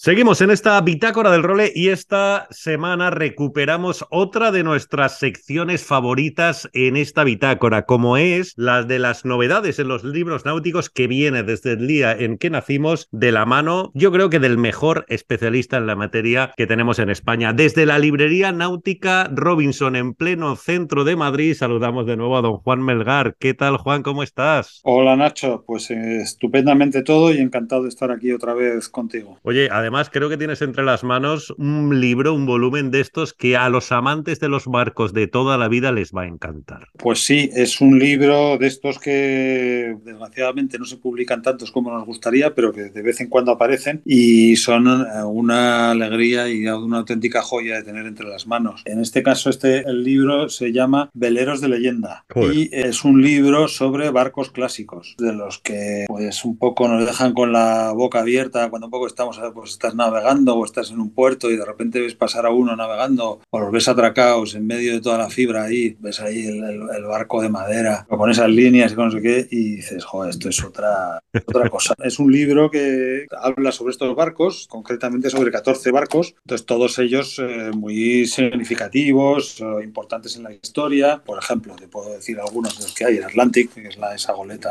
Seguimos 0.07 0.41
en 0.41 0.53
esta 0.53 0.81
bitácora 0.83 1.33
del 1.33 1.43
role 1.43 1.73
y 1.75 1.89
esta 1.89 2.47
semana 2.51 3.11
recuperamos 3.11 4.07
otra 4.09 4.53
de 4.53 4.63
nuestras 4.63 5.19
secciones 5.19 5.85
favoritas 5.85 6.71
en 6.75 6.97
esta 6.97 7.25
bitácora, 7.25 7.87
como 7.87 8.17
es 8.17 8.53
la 8.55 8.85
de 8.85 9.01
las 9.01 9.25
novedades 9.25 9.81
en 9.81 9.89
los 9.89 10.05
libros 10.05 10.45
náuticos 10.45 10.91
que 10.91 11.09
viene 11.09 11.43
desde 11.43 11.73
el 11.73 11.89
día 11.89 12.13
en 12.13 12.39
que 12.39 12.51
nacimos 12.51 13.09
de 13.11 13.33
la 13.33 13.47
mano, 13.47 13.91
yo 13.95 14.13
creo 14.13 14.31
que 14.31 14.39
del 14.39 14.59
mejor 14.59 15.07
especialista 15.09 15.77
en 15.77 15.89
la 15.89 15.97
materia 15.97 16.53
que 16.57 16.69
tenemos 16.69 17.01
en 17.01 17.11
España. 17.11 17.53
Desde 17.53 17.85
la 17.85 17.99
librería 17.99 18.53
náutica 18.53 19.29
Robinson 19.35 19.97
en 19.97 20.15
pleno 20.15 20.55
centro 20.55 21.03
de 21.03 21.17
Madrid, 21.17 21.55
saludamos 21.55 22.07
de 22.07 22.17
nuevo 22.17 22.39
a 22.39 22.43
don 22.43 22.59
Juan 22.59 22.81
Melgar. 22.81 23.35
¿Qué 23.41 23.55
tal, 23.55 23.77
Juan? 23.77 24.05
¿Cómo 24.05 24.23
estás? 24.23 24.83
Hola, 24.85 25.17
Nacho. 25.17 25.65
Pues 25.67 25.91
eh, 25.91 26.19
estupendamente 26.19 27.03
todo 27.03 27.35
y 27.35 27.39
encantado 27.39 27.83
de 27.83 27.89
estar 27.89 28.13
aquí 28.13 28.31
otra 28.31 28.55
vez 28.55 28.89
contigo. 28.89 29.41
Oye, 29.43 29.69
además 29.69 29.96
creo 30.05 30.29
que 30.29 30.37
tienes 30.37 30.63
entre 30.63 30.85
las 30.85 31.05
manos 31.05 31.55
un 31.59 32.01
libro, 32.01 32.35
un 32.35 32.47
volumen 32.47 32.91
de 32.91 33.01
estos 33.01 33.33
que 33.33 33.57
a 33.57 33.69
los 33.69 33.93
amantes 33.93 34.41
de 34.41 34.49
los 34.49 34.67
barcos 34.67 35.13
de 35.13 35.27
toda 35.27 35.59
la 35.59 35.69
vida 35.69 35.93
les 35.93 36.13
va 36.13 36.23
a 36.23 36.27
encantar. 36.27 36.89
Pues 36.99 37.25
sí, 37.25 37.51
es 37.55 37.81
un 37.81 37.99
libro 37.99 38.59
de 38.59 38.67
estos 38.67 38.99
que 38.99 39.97
desgraciadamente 40.05 40.79
no 40.79 40.85
se 40.85 40.97
publican 40.97 41.43
tantos 41.43 41.71
como 41.71 41.93
nos 41.93 42.05
gustaría, 42.05 42.55
pero 42.55 42.73
que 42.73 42.85
de 42.85 43.03
vez 43.03 43.21
en 43.21 43.29
cuando 43.29 43.53
aparecen 43.53 44.03
y 44.05 44.57
son 44.57 44.87
eh, 44.87 45.25
una 45.25 45.91
alegría 45.93 46.49
y 46.49 46.67
una 46.67 46.99
auténtica 46.99 47.43
joya 47.43 47.77
de 47.77 47.83
tener 47.83 48.07
entre 48.07 48.29
las 48.29 48.47
manos. 48.47 48.83
En 48.85 49.01
este 49.01 49.23
caso, 49.23 49.51
este 49.51 49.89
el 49.89 50.03
libro 50.03 50.49
se 50.49 50.73
llama 50.73 51.11
Veleros 51.15 51.61
de 51.61 51.69
leyenda 51.69 52.25
y 52.53 52.69
es 52.73 53.05
un 53.05 53.23
libro 53.23 53.69
sobre 53.69 54.11
barcos 54.11 54.51
clásicos, 54.51 55.15
de 55.19 55.33
los 55.33 55.59
que 55.59 56.05
pues 56.09 56.45
un 56.45 56.59
poco 56.59 56.89
nos 56.89 57.05
dejan 57.07 57.33
con 57.33 57.53
la 57.53 57.93
boca 57.93 58.21
abierta 58.21 58.69
cuando 58.71 58.87
un 58.87 58.91
poco 58.91 59.07
estamos 59.07 59.41
pues, 59.55 59.79
estás 59.87 59.95
navegando 59.95 60.57
o 60.57 60.65
estás 60.65 60.91
en 60.91 61.01
un 61.01 61.11
puerto 61.11 61.49
y 61.49 61.57
de 61.57 61.65
repente 61.65 62.01
ves 62.01 62.17
pasar 62.17 62.45
a 62.45 62.51
uno 62.51 62.75
navegando 62.75 63.41
o 63.51 63.61
los 63.61 63.71
ves 63.71 63.87
atracados 63.87 64.57
en 64.57 64.67
medio 64.67 64.93
de 64.93 65.01
toda 65.01 65.17
la 65.17 65.31
fibra 65.31 65.63
ahí, 65.63 65.97
ves 66.01 66.21
ahí 66.21 66.47
el, 66.47 67.05
barco 67.07 67.41
de 67.41 67.49
madera 67.49 68.05
con 68.09 68.31
esas 68.31 68.49
líneas 68.49 68.91
y 68.91 68.95
con 68.97 69.07
no 69.07 69.13
sé 69.13 69.23
qué 69.23 69.47
y 69.49 69.77
dices, 69.77 70.05
joder, 70.05 70.31
esto 70.31 70.49
es 70.49 70.65
otra, 70.65 71.23
otra 71.47 71.69
cosa. 71.71 71.95
es 72.03 72.19
un 72.19 72.33
libro 72.33 72.69
que 72.69 73.27
habla 73.41 73.71
sobre 73.71 73.93
estos 73.93 74.15
barcos, 74.17 74.67
concretamente 74.69 75.31
sobre 75.31 75.53
14 75.53 75.93
barcos, 75.93 76.35
entonces 76.43 76.67
todos 76.67 76.99
ellos 76.99 77.39
eh, 77.39 77.71
muy 77.73 78.27
significativos, 78.27 79.61
eh, 79.61 79.85
importantes 79.85 80.35
en 80.37 80.43
la 80.43 80.53
historia. 80.53 81.23
Por 81.25 81.39
ejemplo, 81.39 81.77
te 81.77 81.87
puedo 81.87 82.13
decir 82.13 82.41
algunos 82.41 82.77
de 82.77 82.83
los 82.83 82.95
que 82.95 83.05
hay, 83.05 83.19
el 83.19 83.25
Atlantic, 83.25 83.73
que 83.73 83.87
es 83.87 83.97
la, 83.97 84.15
esa 84.15 84.33
goleta 84.33 84.71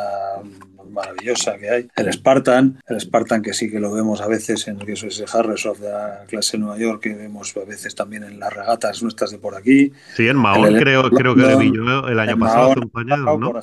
maravillosa 0.90 1.58
que 1.58 1.70
hay, 1.70 1.88
el 1.96 2.14
Spartan, 2.14 2.82
el 2.88 3.00
Spartan 3.00 3.42
que 3.42 3.54
sí 3.54 3.70
que 3.70 3.80
lo 3.80 3.94
vemos 3.94 4.22
a 4.22 4.28
veces 4.28 4.68
en 4.68 4.80
el 4.80 4.86
que 5.02 5.08
es 5.08 5.20
ese 5.20 5.38
Harrison 5.38 5.80
de 5.80 5.90
la 5.90 6.26
clase 6.28 6.58
Nueva 6.58 6.78
York 6.78 7.02
que 7.02 7.14
vemos 7.14 7.56
a 7.58 7.66
veces 7.66 7.96
también 7.96 8.24
en 8.24 8.40
las 8.40 8.54
regatas 8.54 9.02
nuestras 9.04 9.32
de 9.32 9.38
por 9.38 9.56
aquí. 9.56 9.92
Sí, 10.16 10.28
en 10.28 10.38
Mahón 10.38 10.76
creo, 10.76 11.10
creo 11.10 11.36
que 11.36 11.42
le 11.42 11.56
vi 11.58 11.72
yo 11.74 12.08
el 12.08 12.20
año 12.20 12.38
pasado, 12.38 12.74
un 12.94 13.12
año, 13.12 13.38
¿no? 13.38 13.54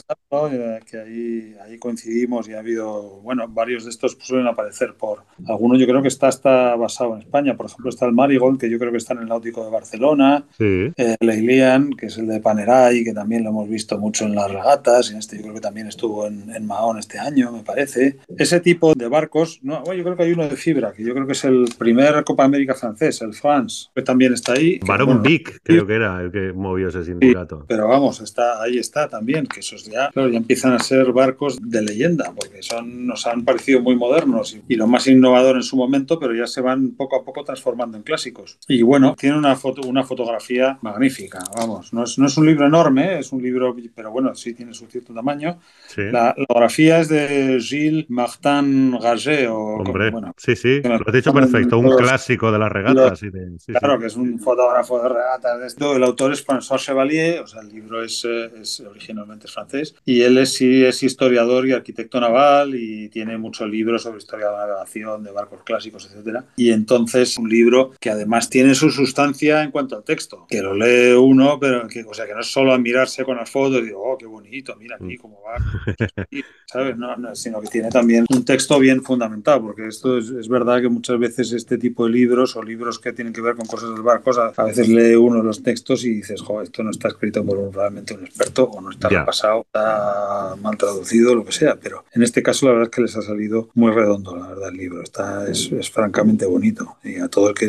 Eh, 0.53 0.81
que 0.89 0.99
ahí, 0.99 1.57
ahí 1.65 1.79
coincidimos 1.79 2.49
y 2.49 2.55
ha 2.55 2.59
habido, 2.59 3.21
bueno, 3.23 3.47
varios 3.49 3.85
de 3.85 3.91
estos 3.91 4.17
suelen 4.21 4.47
aparecer 4.47 4.95
por, 4.95 5.25
algunos 5.49 5.79
yo 5.79 5.87
creo 5.87 6.03
que 6.03 6.09
está 6.09 6.29
hasta 6.29 6.75
basado 6.77 7.15
en 7.15 7.21
España, 7.21 7.57
por 7.57 7.67
ejemplo 7.67 7.91
está 7.91 8.07
el 8.07 8.13
Marigold, 8.13 8.59
que 8.59 8.71
yo 8.71 8.79
creo 8.79 8.91
que 8.91 8.99
está 8.99 9.15
en 9.15 9.21
el 9.21 9.29
Náutico 9.29 9.65
de 9.65 9.71
Barcelona, 9.71 10.45
sí. 10.57 10.93
el 10.97 11.31
Eilian, 11.31 11.91
que 11.91 12.07
es 12.07 12.19
el 12.19 12.27
de 12.27 12.41
Panerai, 12.41 13.05
que 13.05 13.13
también 13.13 13.45
lo 13.45 13.51
hemos 13.51 13.69
visto 13.69 13.99
mucho 13.99 14.25
en 14.25 14.35
las 14.35 14.51
regatas, 14.51 15.13
y 15.13 15.17
este 15.17 15.37
yo 15.37 15.43
creo 15.43 15.55
que 15.55 15.61
también 15.61 15.87
estuvo 15.87 16.27
en, 16.27 16.55
en 16.55 16.67
Mahón 16.67 16.99
este 16.99 17.19
año, 17.19 17.53
me 17.53 17.63
parece. 17.63 18.19
Ese 18.37 18.61
tipo 18.61 18.95
de 18.95 19.09
barcos, 19.09 19.61
no, 19.63 19.85
yo 19.93 20.03
creo 20.03 20.17
que 20.17 20.23
hay 20.25 20.33
uno 20.33 20.49
de 20.49 20.57
fibra, 20.57 20.93
que 20.93 21.05
yo 21.05 21.15
creo 21.15 21.22
que 21.27 21.33
es 21.33 21.45
el 21.45 21.67
primer 21.79 22.23
Copa 22.25 22.45
América 22.45 22.75
francés, 22.75 23.23
el 23.23 23.35
France, 23.35 23.89
que 23.95 24.03
también 24.03 24.33
está 24.33 24.53
ahí. 24.53 24.81
Baron 24.87 25.23
Vic, 25.23 25.61
creo 25.63 25.87
que 25.87 25.95
era 25.95 26.21
el 26.21 26.31
que 26.31 26.53
movió 26.53 26.89
ese 26.89 27.05
sindicato. 27.05 27.65
pero 27.69 27.89
vamos, 27.89 28.21
está, 28.21 28.63
ahí 28.63 28.79
está 28.79 29.09
también, 29.09 29.47
que 29.47 29.61
esos 29.61 29.85
ya, 29.85 30.11
ya 30.15 30.23
empiezan 30.23 30.73
a 30.73 30.79
ser 30.79 31.13
barcos 31.13 31.59
de 31.61 31.83
leyenda, 31.83 32.33
porque 32.35 32.63
son, 32.63 33.07
nos 33.07 33.27
han 33.27 33.45
parecido 33.45 33.81
muy 33.81 33.97
modernos 33.97 34.57
y, 34.69 34.77
lo 34.77 34.87
más 34.87 35.07
innovador 35.07 35.57
en 35.57 35.63
su 35.63 35.77
momento, 35.77 36.19
pero 36.19 36.35
ya 36.35 36.47
se 36.47 36.61
van 36.61 36.93
poco 36.93 37.17
a 37.17 37.25
poco 37.25 37.45
transformando 37.45 37.97
en 37.97 38.03
clásicos. 38.03 38.59
Y 38.69 38.83
bueno, 38.83 39.15
tiene 39.19 39.37
una, 39.37 39.55
foto, 39.55 39.87
una 39.87 40.05
fotografía 40.05 40.79
magnífica, 40.83 41.41
vamos, 41.57 41.93
no 41.93 42.05
es, 42.05 42.19
no 42.19 42.27
es 42.27 42.37
un 42.37 42.47
libro 42.47 42.67
enorme, 42.67 43.19
es 43.19 43.33
un 43.33 43.43
libro, 43.43 43.77
pero 43.95 44.11
bueno, 44.11 44.35
sí 44.35 44.55
tiene 44.55 44.75
su 44.75 44.87
cierto 44.87 45.13
tamaño. 45.15 45.59
La, 45.97 46.35
fotografía 46.35 47.01
es 47.01 47.09
de 47.09 47.59
Gilles 47.61 48.09
Martin 48.09 48.99
Gaget. 48.99 49.49
O, 49.49 49.77
Hombre, 49.77 50.11
bueno, 50.11 50.35
sí, 50.37 50.57
sí, 50.57 50.81
lo 50.83 51.12
has 51.19 51.25
dicho 51.25 51.33
perfecto, 51.33 51.79
un 51.79 51.97
clásico 51.97 52.51
de 52.51 52.59
las 52.59 52.73
regatas. 52.73 53.21
claro, 53.67 53.99
que 53.99 54.07
es 54.07 54.17
un 54.17 54.39
fotógrafo 54.39 55.03
de 55.03 55.09
regatas 55.09 55.61
de 55.61 55.67
esto. 55.67 55.97
El 55.97 56.05
autor 56.05 56.33
es 56.33 56.47
François 56.47 56.79
Chevalier, 56.79 57.41
o 57.41 57.47
sea, 57.47 57.61
el 57.61 57.69
libro 57.69 58.03
es, 58.03 58.25
eh, 58.25 58.51
es 58.61 58.81
originalmente 58.81 59.49
francés, 59.49 59.95
y 60.05 60.23
él 60.23 60.39
es, 60.39 60.55
sí, 60.55 60.85
es 60.85 61.03
historiador 61.03 61.67
y 61.67 61.73
arquitecto 61.73 62.21
naval 62.21 62.75
y 62.75 63.09
tiene 63.09 63.37
muchos 63.39 63.69
libros 63.69 64.03
sobre 64.03 64.19
historia 64.19 64.47
de 64.47 64.53
la 64.53 64.67
navegación, 64.67 65.23
de 65.23 65.33
barcos 65.33 65.63
clásicos, 65.65 66.07
etcétera. 66.07 66.45
Y 66.57 66.71
entonces 66.71 67.37
un 67.39 67.49
libro 67.49 67.93
que 68.01 68.11
además 68.11 68.49
tiene 68.49 68.75
su 68.75 68.91
sustancia 68.91 69.63
en 69.63 69.71
cuanto 69.71 69.97
al 69.97 70.05
texto, 70.05 70.47
que 70.49 70.63
lo 70.63 70.75
lee 70.75 71.13
uno, 71.13 71.59
pero 71.61 71.87
que, 71.89 72.05
o 72.05 72.15
sea, 72.15 72.27
que 72.27 72.35
no 72.35 72.41
es 72.41 72.51
solo 72.51 72.73
admirarse 72.73 73.25
con 73.25 73.37
las 73.37 73.51
fotos 73.51 73.81
y 73.81 73.87
digo, 73.87 74.03
oh, 74.03 74.17
qué 74.17 74.27
bonito, 74.27 74.75
mira 74.77 74.97
aquí 74.97 75.17
cómo 75.17 75.41
va, 75.43 75.57
¿sabes? 76.67 76.97
No, 76.97 77.35
sino 77.35 77.61
que 77.61 77.69
tiene 77.69 77.91
también 77.91 78.25
un 78.31 78.45
texto 78.45 78.79
bien 78.79 79.03
fundamentado, 79.03 79.63
porque 79.63 79.87
esto 79.87 80.19
es, 80.19 80.31
es 80.31 80.49
verdad 80.49 80.81
que 80.81 80.89
muchas 81.03 81.19
veces 81.19 81.53
este 81.53 81.79
tipo 81.79 82.05
de 82.05 82.13
libros 82.13 82.55
o 82.55 82.63
libros 82.63 83.01
que 83.01 83.13
tienen 83.13 83.33
que 83.33 83.41
ver 83.41 83.57
con 83.57 83.67
cosas 83.67 83.91
del 83.91 84.03
barco, 84.03 84.31
a 84.39 84.65
veces 84.65 84.89
lee 84.89 85.17
uno 85.17 85.43
los 85.43 85.61
textos 85.61 86.05
y 86.05 86.11
dices, 86.11 86.41
jo, 86.43 86.63
esto 86.63 86.85
no 86.85 86.91
está 86.91 87.09
escrito 87.09 87.45
por 87.45 87.59
un, 87.59 87.73
realmente 87.73 88.15
un 88.15 88.25
experto 88.25 88.71
o 88.71 88.81
no 88.81 88.93
está 88.93 89.09
repasado, 89.09 89.63
está 89.63 90.55
mal 90.63 90.77
traducido, 90.77 91.35
lo 91.35 91.45
que 91.45 91.51
sea, 91.51 91.75
pero 91.75 92.05
en 92.13 92.23
este 92.23 92.41
caso 92.41 92.67
la 92.67 92.75
verdad 92.75 92.89
es 92.89 92.95
que 92.95 93.03
les 93.03 93.17
ha 93.17 93.23
salido 93.23 93.69
muy 93.75 93.91
redondo, 93.91 94.37
la 94.37 94.47
verdad, 94.47 94.69
el 94.69 94.77
libro. 94.77 95.03
Está, 95.03 95.49
es, 95.49 95.73
francamente 95.91 96.47
bonito 96.47 96.99
y 97.03 97.19
a 97.19 97.27
todo 97.27 97.49
el 97.49 97.55
que 97.55 97.67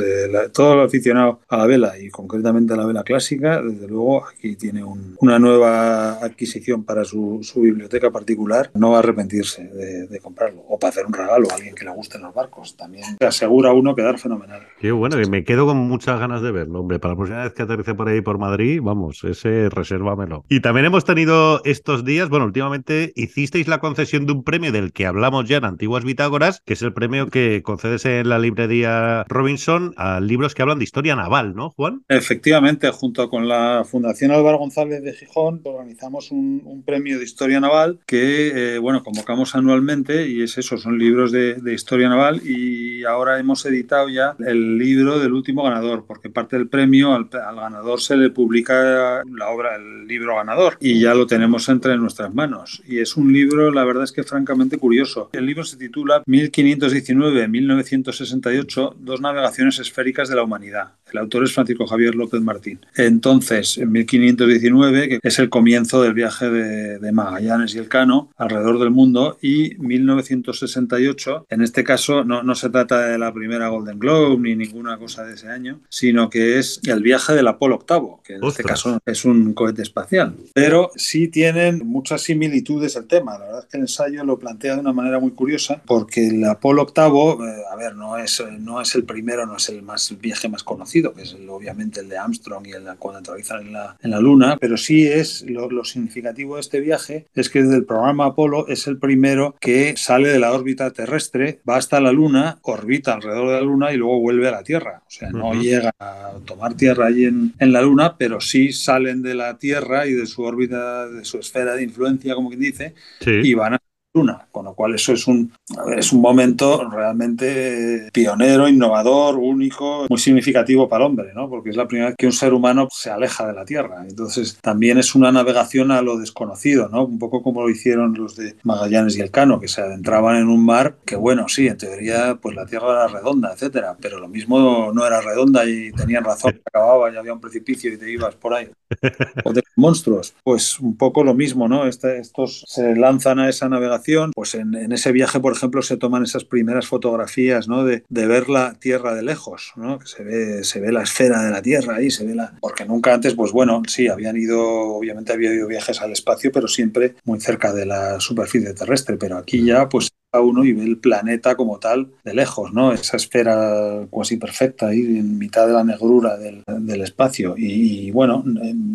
todo 0.54 0.76
el 0.76 0.82
aficionado 0.82 1.42
a 1.50 1.58
la 1.58 1.66
vela 1.66 1.98
y 1.98 2.10
concretamente 2.10 2.74
a 2.74 2.78
la 2.78 2.86
vela 2.86 3.04
clásica, 3.04 3.64
desde 3.64 3.88
luego 3.88 4.28
aquí 4.28 4.56
tiene 4.56 4.84
una 4.84 5.40
nueva 5.40 6.24
adquisición 6.24 6.84
para 6.84 7.04
su, 7.04 7.42
biblioteca 7.56 8.12
particular, 8.12 8.70
no 8.76 8.92
va 8.92 8.98
a 8.98 9.00
arrepentirse 9.00 9.64
de, 9.64 10.20
comprarlo 10.20 10.62
o 10.70 10.78
para 10.78 10.90
hacer 10.90 11.06
un 11.08 11.14
regalo 11.14 11.48
a 11.50 11.56
alguien 11.56 11.74
que 11.74 11.84
le 11.84 11.92
guste 11.92 12.20
los 12.20 12.34
barcos. 12.34 12.78
También 12.78 13.18
asegura 13.26 13.74
uno 13.74 13.96
quedar 13.96 14.20
fenomenal. 14.20 14.62
Qué 14.80 14.92
bueno, 14.92 15.18
que 15.18 15.28
me 15.28 15.44
quedo 15.44 15.66
con 15.66 15.78
muchas 15.78 16.20
ganas 16.20 16.42
de 16.42 16.52
verlo, 16.52 16.82
hombre. 16.82 17.00
Para 17.00 17.14
la 17.14 17.18
próxima 17.18 17.44
vez 17.44 17.54
que 17.54 17.64
aterrice 17.64 17.96
por 17.96 18.10
ahí 18.10 18.22
por 18.22 18.38
Madrid, 18.38 18.80
vamos, 18.82 19.24
ese 19.24 19.70
resérvamelo. 19.70 20.46
Y 20.50 20.60
también 20.60 20.86
hemos 20.86 21.06
tenido 21.06 21.62
estos 21.64 22.06
días, 22.06 22.30
bueno, 22.30 22.46
últimamente 22.46 23.14
hicisteis 23.16 23.68
la 23.68 23.80
concesión 23.80 24.26
de 24.26 24.34
un 24.34 24.44
premio 24.44 24.72
del 24.72 24.92
que 24.92 25.06
hablamos 25.06 25.48
ya 25.48 25.58
en 25.58 25.66
Antiguas 25.66 26.04
Bitágoras, 26.04 26.62
que 26.66 26.74
es 26.74 26.82
el 26.82 26.94
premio 26.94 27.28
que 27.30 27.62
concedes 27.64 28.06
en 28.06 28.30
la 28.30 28.40
librería 28.40 29.24
Robinson 29.28 29.94
a 29.98 30.20
libros 30.20 30.54
que 30.54 30.62
hablan 30.62 30.80
de 30.80 30.84
historia 30.84 31.16
naval, 31.16 31.56
¿no, 31.56 31.70
Juan? 31.72 32.04
Efectivamente, 32.10 32.90
junto 32.92 33.30
con 33.30 33.48
la 33.48 33.84
Fundación 33.90 34.32
Álvaro 34.32 34.58
González 34.58 35.04
de 35.04 35.14
Gijón, 35.14 35.62
organizamos 35.64 36.32
un, 36.32 36.84
premio 36.86 37.18
de 37.18 37.24
historia 37.24 37.60
naval 37.60 38.00
que, 38.06 38.76
eh, 38.76 38.78
bueno, 38.80 39.04
convocamos 39.04 39.56
anualmente 39.56 40.28
y 40.28 40.42
es 40.42 40.58
eso, 40.58 40.78
son 40.78 40.98
libros 40.98 41.32
de, 41.32 41.62
historia 41.74 42.10
naval 42.10 42.42
y 42.46 43.04
ahora 43.14 43.40
hemos 43.40 43.66
editado 43.66 44.10
ya 44.10 44.36
el 44.46 44.78
libro 44.78 45.18
del 45.20 45.32
último 45.34 45.64
ganador, 45.64 46.04
porque 46.06 46.30
parte 46.30 46.58
del 46.58 46.68
premio 46.68 47.14
al, 47.14 47.30
ganador 47.30 48.02
se 48.02 48.18
le 48.18 48.30
publica 48.30 49.24
la 49.26 49.48
obra, 49.50 49.76
el 49.76 50.06
libro 50.08 50.36
ganador 50.36 50.78
y 50.80 51.00
ya 51.00 51.14
lo 51.14 51.28
tenemos 51.28 51.70
entre 51.70 51.96
nuestras 51.98 52.34
manos. 52.34 52.82
Y 52.88 52.98
es 53.00 53.16
un 53.16 53.32
libro, 53.32 53.72
la 53.72 53.86
verdad 53.86 54.04
es 54.04 54.12
que 54.12 54.24
francamente 54.24 54.78
curioso. 54.78 55.30
El 55.34 55.46
libro 55.46 55.64
se 55.64 55.78
titula 55.78 56.24
1519-1968, 56.26 58.96
Dos 59.00 59.22
navegaciones 59.22 59.78
esféricas 59.80 60.28
de 60.30 60.36
la 60.36 60.44
humanidad. 60.44 60.94
El 61.12 61.18
autor 61.20 61.44
es 61.44 61.54
Francisco 61.54 61.86
Javier 61.86 62.16
López 62.16 62.42
Martín. 62.42 62.80
Entonces, 62.96 63.78
en 63.78 63.92
1519, 63.92 65.10
que 65.10 65.20
es 65.22 65.40
el 65.40 65.50
comienzo 65.50 66.02
del 66.02 66.14
viaje 66.14 66.50
de, 66.50 66.98
de 66.98 67.12
Magallanes 67.12 67.76
y 67.76 67.78
Elcano 67.78 68.32
alrededor 68.36 68.80
del 68.80 68.90
mundo, 68.90 69.38
y 69.42 69.76
1968, 69.78 71.48
en 71.50 71.62
este 71.62 71.84
caso 71.84 72.24
no, 72.24 72.44
no 72.44 72.56
se 72.56 72.70
trata 72.70 73.02
de 73.02 73.03
la 73.18 73.34
primera 73.34 73.70
Golden 73.70 74.00
Globe 74.00 74.38
ni 74.38 74.56
ninguna 74.56 74.98
cosa 74.98 75.24
de 75.24 75.36
ese 75.36 75.50
año, 75.50 75.80
sino 75.90 76.30
que 76.30 76.60
es 76.60 76.82
el 76.88 77.02
viaje 77.02 77.34
del 77.34 77.48
Apolo 77.48 77.80
VIII, 77.88 78.10
que 78.24 78.34
en 78.36 78.44
este 78.44 78.64
caso 78.64 79.00
es 79.06 79.26
un 79.26 79.54
cohete 79.54 79.82
espacial. 79.82 80.36
Pero 80.54 80.92
sí 80.96 81.28
tienen 81.28 81.86
muchas 81.86 82.22
similitudes 82.22 82.96
el 82.96 83.08
tema. 83.08 83.38
La 83.38 83.46
verdad 83.46 83.60
es 83.62 83.66
que 83.68 83.78
el 83.78 83.84
ensayo 83.84 84.24
lo 84.24 84.40
plantea 84.40 84.76
de 84.76 84.82
una 84.82 84.94
manera 84.94 85.20
muy 85.20 85.32
curiosa, 85.32 85.82
porque 85.86 86.28
el 86.28 86.44
Apolo 86.46 86.86
VIII, 86.86 87.48
eh, 87.48 87.64
a 87.72 87.76
ver, 87.76 87.96
no 87.96 88.18
es, 88.18 88.44
no 88.60 88.82
es 88.82 88.96
el 88.96 89.04
primero, 89.04 89.46
no 89.46 89.58
es 89.58 89.70
el, 89.70 89.82
más, 89.82 90.10
el 90.12 90.18
viaje 90.18 90.50
más 90.50 90.64
conocido, 90.64 91.14
que 91.14 91.24
es 91.24 91.36
obviamente 91.48 92.00
el 92.00 92.10
de 92.10 92.18
Armstrong 92.18 92.68
y 92.68 92.72
el 92.72 92.86
de 92.86 92.94
cuando 92.98 93.20
aterrizan 93.20 93.68
en 93.68 93.74
la, 93.74 93.98
en 94.02 94.12
la 94.12 94.20
Luna, 94.20 94.58
pero 94.60 94.78
sí 94.78 95.06
es 95.08 95.44
lo, 95.48 95.70
lo, 95.70 95.84
significativo 95.84 96.56
de 96.56 96.62
este 96.62 96.80
viaje 96.80 97.28
es 97.34 97.50
que 97.50 97.62
desde 97.62 97.76
el 97.76 97.86
programa 97.86 98.26
Apolo 98.26 98.68
es 98.68 98.88
el 98.88 98.98
primero 98.98 99.56
que 99.60 99.96
sale 99.98 100.30
de 100.30 100.40
la 100.40 100.54
órbita 100.54 100.92
terrestre, 100.92 101.60
va 101.68 101.78
hasta 101.78 102.00
la 102.00 102.12
Luna, 102.12 102.60
orbita 102.62 102.93
alrededor 103.06 103.48
de 103.48 103.54
la 103.56 103.62
Luna 103.62 103.92
y 103.92 103.98
luego 103.98 104.20
vuelve 104.20 104.48
a 104.48 104.52
la 104.52 104.64
Tierra. 104.64 105.02
O 105.06 105.10
sea, 105.10 105.30
no 105.30 105.54
llega 105.54 105.94
a 106.00 106.34
tomar 106.46 106.76
tierra 106.76 107.08
allí 107.08 107.26
en, 107.26 107.54
en, 107.60 107.72
la 107.72 107.82
Luna, 107.82 108.18
pero 108.18 108.42
sí 108.42 108.74
salen 108.74 109.22
de 109.22 109.36
la 109.36 109.58
Tierra 109.58 110.08
y 110.08 110.14
de 110.14 110.26
su 110.26 110.44
órbita, 110.44 111.08
de 111.08 111.26
su 111.26 111.38
esfera 111.40 111.76
de 111.76 111.84
influencia, 111.84 112.36
como 112.36 112.50
quien 112.50 112.62
dice, 112.62 112.94
y 113.26 113.54
van 113.54 113.76
a 113.76 113.80
Luna, 114.14 114.48
con 114.52 114.66
lo 114.66 114.76
cual 114.76 114.94
eso 114.94 115.12
es 115.12 115.26
un, 115.28 115.52
es 115.98 116.14
un 116.14 116.22
momento 116.22 116.88
realmente 116.88 118.10
pionero, 118.14 118.68
innovador, 118.68 119.38
único, 119.38 120.06
muy 120.08 120.20
significativo 120.20 120.88
para 120.88 121.04
el 121.04 121.10
hombre, 121.10 121.32
¿no? 121.34 121.50
porque 121.50 121.72
es 121.72 121.76
la 121.76 121.88
primera 121.88 122.10
vez 122.10 122.16
que 122.16 122.28
un 122.28 122.32
ser 122.32 122.54
humano 122.54 122.88
se 122.92 123.10
aleja 123.10 123.48
de 123.48 123.54
la 123.54 123.66
Tierra. 123.66 124.06
Entonces 124.08 124.60
también 124.62 125.00
es 125.00 125.16
una 125.16 125.32
navegación 125.32 125.90
a 125.90 126.04
lo 126.04 126.20
desconocido, 126.20 126.90
¿no? 126.90 127.06
un 127.06 127.18
poco 127.18 127.42
como 127.42 127.64
lo 127.64 127.72
hicieron 127.72 128.14
los 128.14 128.36
de 128.36 128.56
Magallanes 128.62 129.18
y 129.18 129.22
Elcano, 129.22 129.60
que 129.60 129.68
se 129.68 129.82
adentraban 129.82 130.36
en 130.36 130.48
un 130.48 130.64
mar 130.64 130.98
que, 131.06 131.16
bueno, 131.16 131.50
sí, 131.50 131.68
en 131.68 131.78
teoría 131.78 132.38
pues 132.40 132.56
la 132.56 132.68
Tierra 132.68 132.92
era 132.92 133.08
redonda, 133.08 133.54
etcétera, 133.54 133.98
pero 134.00 134.20
lo 134.20 134.28
mismo 134.28 134.92
no 134.94 135.08
era 135.08 135.22
redonda 135.22 135.66
y 135.66 135.92
tenían 135.92 136.24
razón, 136.24 136.62
acababa 136.64 137.12
y 137.12 137.16
había 137.16 137.34
un 137.34 137.42
precipicio 137.42 137.92
y 137.92 137.98
te 137.98 138.12
ibas 138.12 138.36
por 138.36 138.54
ahí. 138.54 138.70
O 139.44 139.52
de 139.52 139.64
monstruos, 139.76 140.36
pues 140.44 140.80
un 140.80 140.96
poco 140.96 141.24
lo 141.24 141.34
mismo, 141.34 141.68
¿no? 141.68 141.88
Este, 141.88 142.20
estos 142.20 142.64
se 142.68 142.96
lanzan 142.96 143.40
a 143.40 143.50
esa 143.50 143.68
navegación 143.68 144.03
pues 144.34 144.56
en, 144.56 144.92
ese 144.92 145.12
viaje, 145.12 145.40
por 145.40 145.54
ejemplo, 145.54 145.82
se 145.82 145.98
toman 145.98 146.24
esas 146.24 146.46
primeras 146.46 146.88
fotografías, 146.88 147.68
¿no? 147.68 147.84
De, 147.84 148.04
ver 148.10 148.50
la 148.50 148.74
Tierra 148.80 149.14
de 149.14 149.22
lejos, 149.22 149.74
¿no? 149.76 150.00
Que 150.00 150.08
se 150.08 150.24
ve, 150.24 150.64
se 150.64 150.80
ve 150.80 150.92
la 150.92 151.04
esfera 151.04 151.44
de 151.44 151.52
la 151.52 151.62
Tierra 151.62 151.96
ahí, 151.96 152.10
se 152.10 152.26
ve 152.26 152.36
la... 152.36 152.56
Porque 152.62 152.86
nunca 152.86 153.14
antes, 153.14 153.36
pues 153.36 153.52
bueno, 153.52 153.82
sí, 153.88 154.08
habían 154.08 154.38
ido, 154.38 154.62
obviamente 154.62 155.34
había 155.34 155.54
ido 155.54 155.68
viajes 155.68 156.02
al 156.02 156.12
espacio, 156.12 156.52
pero 156.52 156.68
siempre 156.68 157.16
muy 157.26 157.40
cerca 157.40 157.74
de 157.74 157.86
la 157.86 158.20
superficie 158.20 158.74
terrestre, 158.74 159.18
pero 159.18 159.38
aquí 159.38 159.64
ya, 159.66 159.90
pues 159.90 160.10
uno 160.42 160.64
y 160.64 160.74
ve 160.74 160.84
el 160.84 160.98
planeta 160.98 161.56
como 161.56 161.80
tal 161.80 162.10
de 162.24 162.34
lejos, 162.34 162.74
¿no? 162.74 162.92
Esa 162.94 163.18
esfera 163.18 164.06
casi 164.16 164.38
perfecta 164.38 164.88
ahí 164.88 165.00
en 165.00 165.38
mitad 165.38 165.68
de 165.68 165.74
la 165.74 165.84
negrura 165.84 166.38
del, 166.38 166.64
espacio. 167.04 167.56
Y, 167.58 168.12
bueno, 168.12 168.44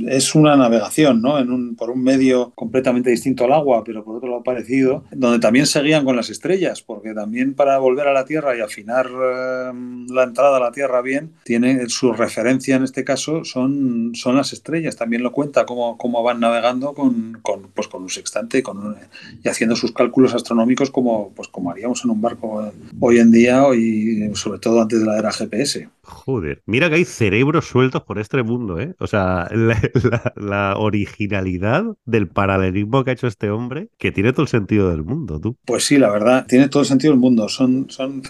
es 0.06 0.34
una 0.34 0.56
navegación, 0.56 1.20
¿no? 1.20 1.38
En 1.38 1.50
un, 1.50 1.76
por 1.76 1.90
un 1.90 2.02
medio 2.02 2.52
completamente 2.54 3.10
distinto 3.10 3.44
al 3.44 3.52
agua, 3.52 3.84
pero 3.84 4.02
por 4.02 4.16
otro 4.16 4.30
lado 4.30 4.42
parecido, 4.42 5.04
donde 5.10 5.38
también 5.40 5.66
seguían 5.66 6.04
con 6.04 6.16
las 6.16 6.30
estrellas, 6.30 6.80
porque 6.80 7.12
también 7.12 7.54
para 7.54 7.76
volver 7.78 8.08
a 8.08 8.12
la 8.12 8.24
Tierra 8.24 8.56
y 8.56 8.60
afinar 8.60 9.06
eh, 9.06 9.72
la 10.08 10.22
entrada 10.22 10.56
a 10.56 10.60
la 10.60 10.72
Tierra 10.72 11.02
bien, 11.02 11.32
tiene 11.44 11.88
su 11.88 12.12
referencia 12.12 12.76
en 12.76 12.84
este 12.84 13.04
caso 13.04 13.44
son, 13.44 14.12
son 14.14 14.36
las 14.36 14.52
estrellas. 14.52 14.96
También 14.96 15.22
lo 15.22 15.32
cuenta 15.32 15.66
cómo, 15.66 15.98
cómo 15.98 16.22
van 16.22 16.40
navegando 16.40 16.94
con, 16.94 17.38
con, 17.42 17.68
pues 17.74 17.88
con 17.88 18.02
un 18.02 18.10
sextante 18.10 18.62
con 18.62 18.96
y 19.42 19.48
haciendo 19.48 19.76
sus 19.76 19.92
cálculos 19.92 20.34
astronómicos 20.34 20.90
como 20.90 21.27
pues 21.34 21.48
como 21.48 21.70
haríamos 21.70 22.04
en 22.04 22.10
un 22.10 22.20
barco 22.20 22.72
hoy 23.00 23.18
en 23.18 23.30
día 23.30 23.62
y 23.74 24.34
sobre 24.34 24.58
todo 24.58 24.82
antes 24.82 25.00
de 25.00 25.06
la 25.06 25.18
era 25.18 25.32
GPS. 25.32 25.88
Joder, 26.08 26.62
mira 26.64 26.88
que 26.88 26.96
hay 26.96 27.04
cerebros 27.04 27.66
sueltos 27.66 28.02
por 28.02 28.18
este 28.18 28.42
mundo, 28.42 28.80
¿eh? 28.80 28.94
O 28.98 29.06
sea, 29.06 29.48
la, 30.36 30.74
originalidad 30.78 31.84
del 32.06 32.28
paralelismo 32.28 33.04
que 33.04 33.10
ha 33.10 33.12
hecho 33.12 33.26
este 33.26 33.50
hombre, 33.50 33.90
que 33.98 34.10
tiene 34.10 34.32
todo 34.32 34.42
el 34.42 34.48
sentido 34.48 34.90
del 34.90 35.04
mundo, 35.04 35.38
tú. 35.38 35.56
Pues 35.66 35.84
sí, 35.84 35.98
la 35.98 36.10
verdad, 36.10 36.46
tiene 36.46 36.68
todo 36.68 36.82
el 36.82 36.88
sentido 36.88 37.12
del 37.12 37.20
mundo. 37.20 37.48
Son, 37.50 37.90
son 37.90 38.22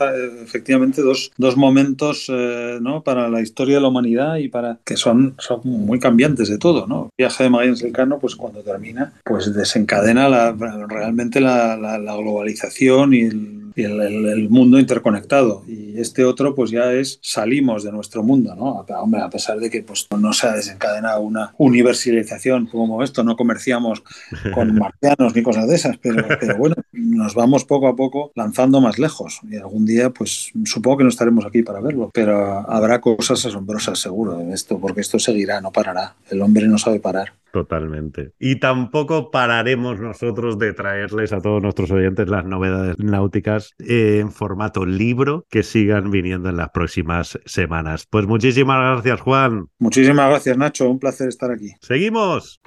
efectivamente 0.44 1.02
dos, 1.02 1.30
dos 1.36 1.56
momentos, 1.56 2.26
eh, 2.28 2.78
¿no? 2.80 3.04
Para 3.04 3.28
la 3.28 3.40
historia 3.40 3.76
de 3.76 3.82
la 3.82 3.88
humanidad 3.88 4.36
y 4.36 4.48
para 4.48 4.80
que 4.84 4.96
son, 4.96 5.36
son 5.38 5.60
muy 5.64 6.00
cambiantes 6.00 6.48
de 6.48 6.58
todo, 6.58 6.86
¿no? 6.88 7.10
El 7.16 7.24
viaje 7.24 7.44
de 7.44 7.50
Magallanes 7.50 7.82
Elcano, 7.82 8.18
pues 8.18 8.34
cuando 8.34 8.62
termina, 8.62 9.12
pues 9.24 9.54
desencadena 9.54 10.28
la, 10.28 10.52
realmente 10.88 11.40
la, 11.40 11.76
la 11.76 12.16
globalización 12.16 13.14
y 13.14 13.20
el 13.22 13.57
y 13.78 13.84
el, 13.84 14.48
mundo 14.50 14.80
interconectado. 14.80 15.62
Y 15.68 16.00
este 16.00 16.24
otro, 16.24 16.54
pues 16.54 16.70
ya 16.72 16.92
es 16.92 17.20
salimos 17.22 17.84
de 17.84 17.92
nuestro 17.92 18.24
mundo, 18.24 18.56
¿no? 18.56 18.84
Hombre, 19.00 19.20
a 19.20 19.30
pesar 19.30 19.60
de 19.60 19.70
que 19.70 19.82
pues, 19.82 20.08
no 20.18 20.32
se 20.32 20.48
ha 20.48 20.52
desencadenado 20.52 21.20
una 21.20 21.54
universalización 21.58 22.66
como 22.66 23.04
esto, 23.04 23.22
no 23.22 23.36
comerciamos 23.36 24.02
con 24.54 24.74
marcianos 24.74 25.34
ni 25.36 25.42
cosas 25.44 25.68
de 25.68 25.76
esas, 25.76 25.96
pero, 25.98 26.26
pero 26.40 26.58
bueno, 26.58 26.74
nos 26.90 27.36
vamos 27.36 27.64
poco 27.64 27.86
a 27.86 27.94
poco 27.94 28.32
lanzando 28.34 28.80
más 28.80 28.98
lejos. 28.98 29.40
Y 29.48 29.56
algún 29.56 29.86
día, 29.86 30.10
pues 30.10 30.50
supongo 30.64 30.98
que 30.98 31.04
no 31.04 31.10
estaremos 31.10 31.46
aquí 31.46 31.62
para 31.62 31.80
verlo, 31.80 32.10
pero 32.12 32.68
habrá 32.68 33.00
cosas 33.00 33.46
asombrosas 33.46 34.00
seguro 34.00 34.40
en 34.40 34.52
esto, 34.52 34.80
porque 34.80 35.02
esto 35.02 35.20
seguirá, 35.20 35.60
no 35.60 35.70
parará. 35.70 36.16
El 36.30 36.42
hombre 36.42 36.66
no 36.66 36.78
sabe 36.78 36.98
parar. 36.98 37.32
Totalmente. 37.52 38.32
Y 38.38 38.60
tampoco 38.60 39.30
pararemos 39.30 40.00
nosotros 40.00 40.58
de 40.58 40.72
traerles 40.72 41.32
a 41.32 41.40
todos 41.40 41.62
nuestros 41.62 41.90
oyentes 41.90 42.28
las 42.28 42.44
novedades 42.44 42.98
náuticas 42.98 43.74
en 43.78 44.32
formato 44.32 44.84
libro 44.84 45.46
que 45.50 45.62
sigan 45.62 46.10
viniendo 46.10 46.48
en 46.48 46.56
las 46.56 46.70
próximas 46.70 47.38
semanas. 47.46 48.06
Pues 48.08 48.26
muchísimas 48.26 48.78
gracias, 48.78 49.20
Juan. 49.20 49.66
Muchísimas 49.78 50.28
gracias, 50.30 50.56
Nacho. 50.56 50.88
Un 50.88 50.98
placer 50.98 51.28
estar 51.28 51.50
aquí. 51.50 51.70
Seguimos. 51.80 52.60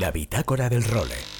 La 0.00 0.10
bitácora 0.10 0.68
del 0.68 0.84
role. 0.84 1.33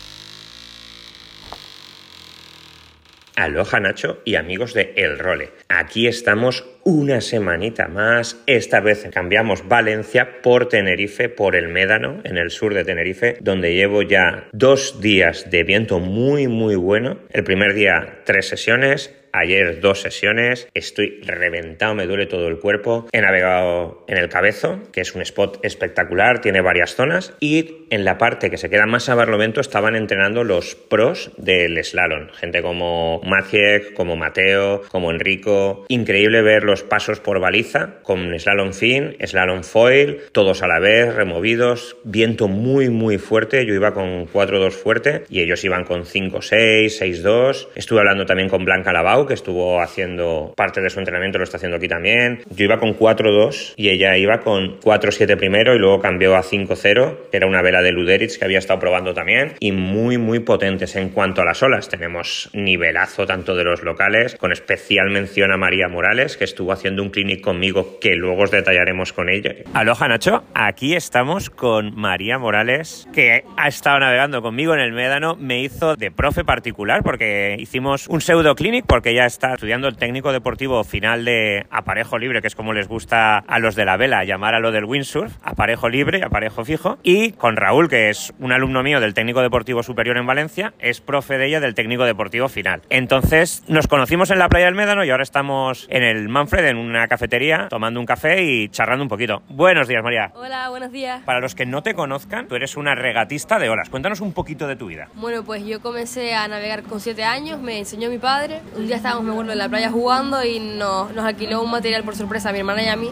Aloha 3.36 3.80
Nacho 3.80 4.20
y 4.24 4.36
amigos 4.36 4.74
de 4.74 4.92
El 4.96 5.18
Role. 5.18 5.50
Aquí 5.68 6.06
estamos 6.06 6.64
una 6.84 7.20
semanita 7.20 7.88
más. 7.88 8.40
Esta 8.46 8.80
vez 8.80 9.08
cambiamos 9.12 9.66
Valencia 9.66 10.40
por 10.42 10.68
Tenerife, 10.68 11.28
por 11.28 11.56
el 11.56 11.68
Médano, 11.68 12.20
en 12.24 12.38
el 12.38 12.50
sur 12.50 12.74
de 12.74 12.84
Tenerife, 12.84 13.36
donde 13.40 13.74
llevo 13.74 14.02
ya 14.02 14.48
dos 14.52 15.00
días 15.00 15.50
de 15.50 15.64
viento 15.64 15.98
muy, 15.98 16.46
muy 16.46 16.76
bueno. 16.76 17.18
El 17.30 17.42
primer 17.42 17.74
día 17.74 18.20
tres 18.24 18.48
sesiones, 18.48 19.12
Ayer 19.36 19.80
dos 19.80 20.00
sesiones, 20.00 20.68
estoy 20.74 21.20
reventado, 21.22 21.92
me 21.96 22.06
duele 22.06 22.26
todo 22.26 22.46
el 22.46 22.60
cuerpo. 22.60 23.08
He 23.10 23.20
navegado 23.20 24.04
en 24.06 24.16
el 24.16 24.28
Cabezo, 24.28 24.78
que 24.92 25.00
es 25.00 25.12
un 25.16 25.22
spot 25.22 25.58
espectacular, 25.64 26.40
tiene 26.40 26.60
varias 26.60 26.94
zonas. 26.94 27.34
Y 27.40 27.86
en 27.90 28.04
la 28.04 28.16
parte 28.16 28.48
que 28.48 28.58
se 28.58 28.70
queda 28.70 28.86
más 28.86 29.08
a 29.08 29.16
Barlovento 29.16 29.60
estaban 29.60 29.96
entrenando 29.96 30.44
los 30.44 30.76
pros 30.76 31.32
del 31.36 31.82
slalom. 31.82 32.28
Gente 32.34 32.62
como 32.62 33.20
Maciek, 33.24 33.92
como 33.94 34.14
Mateo, 34.14 34.82
como 34.88 35.10
Enrico. 35.10 35.84
Increíble 35.88 36.42
ver 36.42 36.62
los 36.62 36.84
pasos 36.84 37.18
por 37.18 37.40
baliza, 37.40 38.02
con 38.04 38.38
slalom 38.38 38.72
fin, 38.72 39.16
slalom 39.20 39.64
foil, 39.64 40.20
todos 40.30 40.62
a 40.62 40.68
la 40.68 40.78
vez, 40.78 41.12
removidos. 41.12 41.96
Viento 42.04 42.46
muy, 42.46 42.88
muy 42.88 43.18
fuerte. 43.18 43.66
Yo 43.66 43.74
iba 43.74 43.94
con 43.94 44.28
4-2 44.28 44.70
fuerte 44.70 45.24
y 45.28 45.40
ellos 45.40 45.64
iban 45.64 45.82
con 45.82 46.04
5-6, 46.04 47.00
6-2. 47.00 47.68
Estuve 47.74 47.98
hablando 47.98 48.26
también 48.26 48.48
con 48.48 48.64
Blanca 48.64 48.92
Lavau, 48.92 49.23
que 49.26 49.34
estuvo 49.34 49.80
haciendo 49.80 50.52
parte 50.56 50.80
de 50.80 50.90
su 50.90 50.98
entrenamiento, 50.98 51.38
lo 51.38 51.44
está 51.44 51.56
haciendo 51.56 51.76
aquí 51.76 51.88
también. 51.88 52.42
Yo 52.50 52.64
iba 52.64 52.78
con 52.78 52.96
4-2 52.96 53.74
y 53.76 53.90
ella 53.90 54.16
iba 54.16 54.40
con 54.40 54.80
4-7 54.80 55.36
primero 55.36 55.74
y 55.74 55.78
luego 55.78 56.00
cambió 56.00 56.36
a 56.36 56.42
5-0, 56.42 57.30
que 57.30 57.36
era 57.36 57.46
una 57.46 57.62
vela 57.62 57.82
de 57.82 57.92
Luderitz 57.92 58.38
que 58.38 58.44
había 58.44 58.58
estado 58.58 58.80
probando 58.80 59.14
también, 59.14 59.54
y 59.60 59.72
muy, 59.72 60.18
muy 60.18 60.40
potentes 60.40 60.96
en 60.96 61.10
cuanto 61.10 61.42
a 61.42 61.44
las 61.44 61.62
olas. 61.62 61.88
Tenemos 61.88 62.50
nivelazo 62.52 63.26
tanto 63.26 63.54
de 63.54 63.64
los 63.64 63.82
locales, 63.82 64.36
con 64.36 64.52
especial 64.52 65.10
mención 65.10 65.52
a 65.52 65.56
María 65.56 65.88
Morales, 65.88 66.36
que 66.36 66.44
estuvo 66.44 66.72
haciendo 66.72 67.02
un 67.02 67.10
clinic 67.10 67.40
conmigo 67.40 67.98
que 68.00 68.14
luego 68.16 68.42
os 68.42 68.50
detallaremos 68.50 69.12
con 69.12 69.28
ella. 69.28 69.54
Aloha 69.72 70.08
Nacho, 70.08 70.44
aquí 70.54 70.94
estamos 70.94 71.50
con 71.50 71.94
María 71.94 72.38
Morales, 72.38 73.08
que 73.12 73.44
ha 73.56 73.68
estado 73.68 74.00
navegando 74.00 74.42
conmigo 74.42 74.74
en 74.74 74.80
el 74.80 74.92
Médano, 74.92 75.36
me 75.36 75.60
hizo 75.60 75.96
de 75.96 76.10
profe 76.10 76.44
particular 76.44 77.02
porque 77.02 77.56
hicimos 77.58 78.06
un 78.08 78.20
pseudo 78.20 78.54
clinic 78.54 78.84
porque 78.86 79.13
ella 79.14 79.26
está 79.26 79.54
estudiando 79.54 79.88
el 79.88 79.96
técnico 79.96 80.32
deportivo 80.32 80.82
final 80.84 81.24
de 81.24 81.66
aparejo 81.70 82.18
libre, 82.18 82.40
que 82.40 82.48
es 82.48 82.54
como 82.54 82.72
les 82.72 82.88
gusta 82.88 83.38
a 83.38 83.58
los 83.58 83.76
de 83.76 83.84
la 83.84 83.96
vela 83.96 84.24
llamar 84.24 84.54
a 84.54 84.60
lo 84.60 84.72
del 84.72 84.84
windsurf, 84.84 85.36
aparejo 85.42 85.88
libre, 85.88 86.22
aparejo 86.24 86.64
fijo, 86.64 86.98
y 87.02 87.32
con 87.32 87.56
Raúl, 87.56 87.88
que 87.88 88.10
es 88.10 88.32
un 88.38 88.52
alumno 88.52 88.82
mío 88.82 89.00
del 89.00 89.14
técnico 89.14 89.40
deportivo 89.40 89.82
superior 89.82 90.16
en 90.16 90.26
Valencia, 90.26 90.74
es 90.78 91.00
profe 91.00 91.38
de 91.38 91.46
ella 91.46 91.60
del 91.60 91.74
técnico 91.74 92.04
deportivo 92.04 92.48
final. 92.48 92.82
Entonces 92.90 93.62
nos 93.68 93.86
conocimos 93.86 94.30
en 94.30 94.38
la 94.38 94.48
playa 94.48 94.66
del 94.66 94.74
Médano 94.74 95.04
y 95.04 95.10
ahora 95.10 95.22
estamos 95.22 95.86
en 95.90 96.02
el 96.02 96.28
Manfred, 96.28 96.66
en 96.66 96.76
una 96.76 97.06
cafetería, 97.06 97.68
tomando 97.68 98.00
un 98.00 98.06
café 98.06 98.42
y 98.42 98.68
charlando 98.68 99.04
un 99.04 99.08
poquito. 99.08 99.42
Buenos 99.48 99.88
días, 99.88 100.02
María. 100.02 100.32
Hola, 100.34 100.68
buenos 100.70 100.90
días. 100.90 101.22
Para 101.24 101.40
los 101.40 101.54
que 101.54 101.66
no 101.66 101.82
te 101.82 101.94
conozcan, 101.94 102.48
tú 102.48 102.56
eres 102.56 102.76
una 102.76 102.94
regatista 102.94 103.58
de 103.58 103.68
olas. 103.68 103.88
Cuéntanos 103.88 104.20
un 104.20 104.32
poquito 104.32 104.66
de 104.66 104.76
tu 104.76 104.86
vida. 104.86 105.08
Bueno, 105.14 105.44
pues 105.44 105.64
yo 105.64 105.80
comencé 105.80 106.34
a 106.34 106.48
navegar 106.48 106.82
con 106.82 107.00
7 107.00 107.22
años, 107.24 107.60
me 107.60 107.78
enseñó 107.78 108.10
mi 108.10 108.18
padre. 108.18 108.60
Un 108.76 108.86
día 108.86 108.96
estábamos, 109.04 109.26
me 109.26 109.32
acuerdo, 109.32 109.52
en 109.52 109.58
la 109.58 109.68
playa 109.68 109.90
jugando 109.90 110.42
y 110.42 110.60
nos, 110.60 111.12
nos 111.12 111.26
alquiló 111.26 111.62
un 111.62 111.70
material 111.70 112.04
por 112.04 112.16
sorpresa 112.16 112.48
a 112.48 112.52
mi 112.52 112.60
hermana 112.60 112.82
y 112.84 112.88
a 112.88 112.96
mí, 112.96 113.10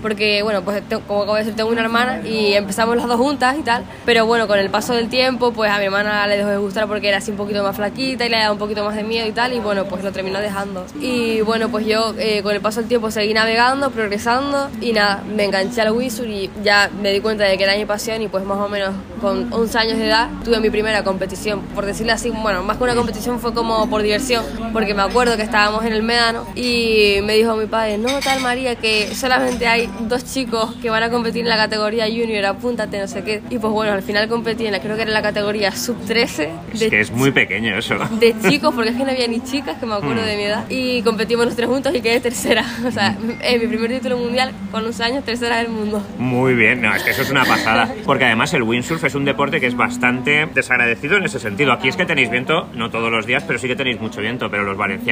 porque, 0.00 0.40
bueno, 0.44 0.62
pues 0.62 0.84
como 1.08 1.22
acabo 1.22 1.34
de 1.34 1.40
decir, 1.40 1.56
tengo 1.56 1.68
una 1.68 1.80
hermana 1.80 2.20
y 2.24 2.52
empezamos 2.52 2.96
las 2.96 3.08
dos 3.08 3.16
juntas 3.16 3.56
y 3.58 3.62
tal, 3.62 3.82
pero 4.06 4.24
bueno, 4.24 4.46
con 4.46 4.60
el 4.60 4.70
paso 4.70 4.94
del 4.94 5.08
tiempo, 5.08 5.52
pues 5.52 5.68
a 5.68 5.78
mi 5.78 5.86
hermana 5.86 6.28
le 6.28 6.36
dejó 6.36 6.50
de 6.50 6.58
gustar 6.58 6.86
porque 6.86 7.08
era 7.08 7.18
así 7.18 7.32
un 7.32 7.36
poquito 7.36 7.60
más 7.64 7.74
flaquita 7.74 8.24
y 8.24 8.28
le 8.28 8.38
daba 8.38 8.52
un 8.52 8.58
poquito 8.58 8.84
más 8.84 8.94
de 8.94 9.02
miedo 9.02 9.26
y 9.26 9.32
tal, 9.32 9.52
y 9.52 9.58
bueno, 9.58 9.84
pues 9.86 10.04
lo 10.04 10.12
terminó 10.12 10.38
dejando. 10.38 10.86
Y 11.00 11.40
bueno, 11.40 11.70
pues 11.70 11.86
yo 11.86 12.14
eh, 12.18 12.40
con 12.44 12.54
el 12.54 12.60
paso 12.60 12.78
del 12.78 12.88
tiempo 12.88 13.10
seguí 13.10 13.34
navegando, 13.34 13.90
progresando 13.90 14.70
y 14.80 14.92
nada, 14.92 15.24
me 15.24 15.46
enganché 15.46 15.80
al 15.80 15.90
windsurf 15.90 16.28
y 16.28 16.50
ya 16.62 16.88
me 17.02 17.10
di 17.10 17.20
cuenta 17.20 17.42
de 17.42 17.58
que 17.58 17.64
era 17.64 17.76
mi 17.76 17.84
pasión 17.84 18.22
y 18.22 18.28
pues 18.28 18.44
más 18.44 18.58
o 18.58 18.68
menos 18.68 18.94
con 19.20 19.52
11 19.52 19.78
años 19.78 19.98
de 19.98 20.06
edad 20.06 20.28
tuve 20.44 20.60
mi 20.60 20.70
primera 20.70 21.02
competición, 21.02 21.62
por 21.74 21.84
decirlo 21.84 22.12
así, 22.12 22.30
bueno, 22.30 22.62
más 22.62 22.76
que 22.76 22.84
una 22.84 22.94
competición 22.94 23.40
fue 23.40 23.52
como 23.52 23.90
por 23.90 24.02
diversión, 24.02 24.44
porque 24.72 24.94
me 24.94 25.02
acuerdo 25.02 25.31
que 25.36 25.42
estábamos 25.42 25.84
en 25.84 25.92
el 25.92 26.02
Médano 26.02 26.46
y 26.54 27.18
me 27.22 27.34
dijo 27.34 27.56
mi 27.56 27.66
padre, 27.66 27.98
no 27.98 28.20
tal 28.20 28.40
María, 28.40 28.76
que 28.76 29.14
solamente 29.14 29.66
hay 29.66 29.88
dos 30.00 30.24
chicos 30.24 30.74
que 30.82 30.90
van 30.90 31.02
a 31.02 31.10
competir 31.10 31.42
en 31.42 31.48
la 31.48 31.56
categoría 31.56 32.06
junior, 32.06 32.44
apúntate, 32.46 32.98
no 32.98 33.08
sé 33.08 33.22
qué. 33.24 33.42
Y 33.50 33.58
pues 33.58 33.72
bueno, 33.72 33.92
al 33.92 34.02
final 34.02 34.28
competí 34.28 34.66
en 34.66 34.72
la, 34.72 34.80
creo 34.80 34.96
que 34.96 35.02
era 35.02 35.10
la 35.12 35.22
categoría 35.22 35.72
sub 35.72 35.96
13. 36.06 36.50
Es 36.74 36.84
que 36.90 37.00
es 37.00 37.10
muy 37.10 37.30
pequeño 37.30 37.76
eso. 37.76 37.96
De 38.18 38.34
chicos, 38.48 38.74
porque 38.74 38.90
es 38.90 38.96
que 38.96 39.04
no 39.04 39.10
había 39.10 39.28
ni 39.28 39.40
chicas, 39.40 39.76
que 39.78 39.86
me 39.86 39.94
acuerdo 39.94 40.22
Mm. 40.22 40.26
de 40.26 40.36
mi 40.36 40.42
edad. 40.44 40.64
Y 40.68 41.02
competimos 41.02 41.46
los 41.46 41.56
tres 41.56 41.68
juntos 41.68 41.94
y 41.94 42.00
quedé 42.00 42.20
tercera. 42.20 42.64
O 42.86 42.90
sea, 42.90 43.16
es 43.42 43.60
mi 43.60 43.66
primer 43.68 43.90
título 43.90 44.18
mundial 44.18 44.52
con 44.70 44.84
11 44.84 45.04
años, 45.04 45.24
tercera 45.24 45.58
del 45.58 45.68
mundo. 45.68 46.02
Muy 46.18 46.54
bien, 46.54 46.82
no, 46.82 46.94
es 46.94 47.02
que 47.02 47.10
eso 47.12 47.22
es 47.22 47.30
una 47.30 47.44
pasada. 47.44 47.88
Porque 48.04 48.24
además 48.26 48.52
el 48.54 48.62
windsurf 48.62 49.04
es 49.04 49.14
un 49.14 49.24
deporte 49.24 49.60
que 49.60 49.66
es 49.66 49.76
bastante 49.76 50.46
desagradecido 50.54 51.16
en 51.16 51.24
ese 51.24 51.38
sentido. 51.38 51.72
Aquí 51.72 51.88
es 51.88 51.96
que 51.96 52.04
tenéis 52.04 52.30
viento, 52.30 52.68
no 52.74 52.90
todos 52.90 53.10
los 53.10 53.24
días, 53.26 53.44
pero 53.46 53.58
sí 53.58 53.66
que 53.68 53.76
tenéis 53.76 54.00
mucho 54.00 54.20
viento. 54.20 54.50
Pero 54.50 54.64
los 54.64 54.76
valencianos 54.76 55.02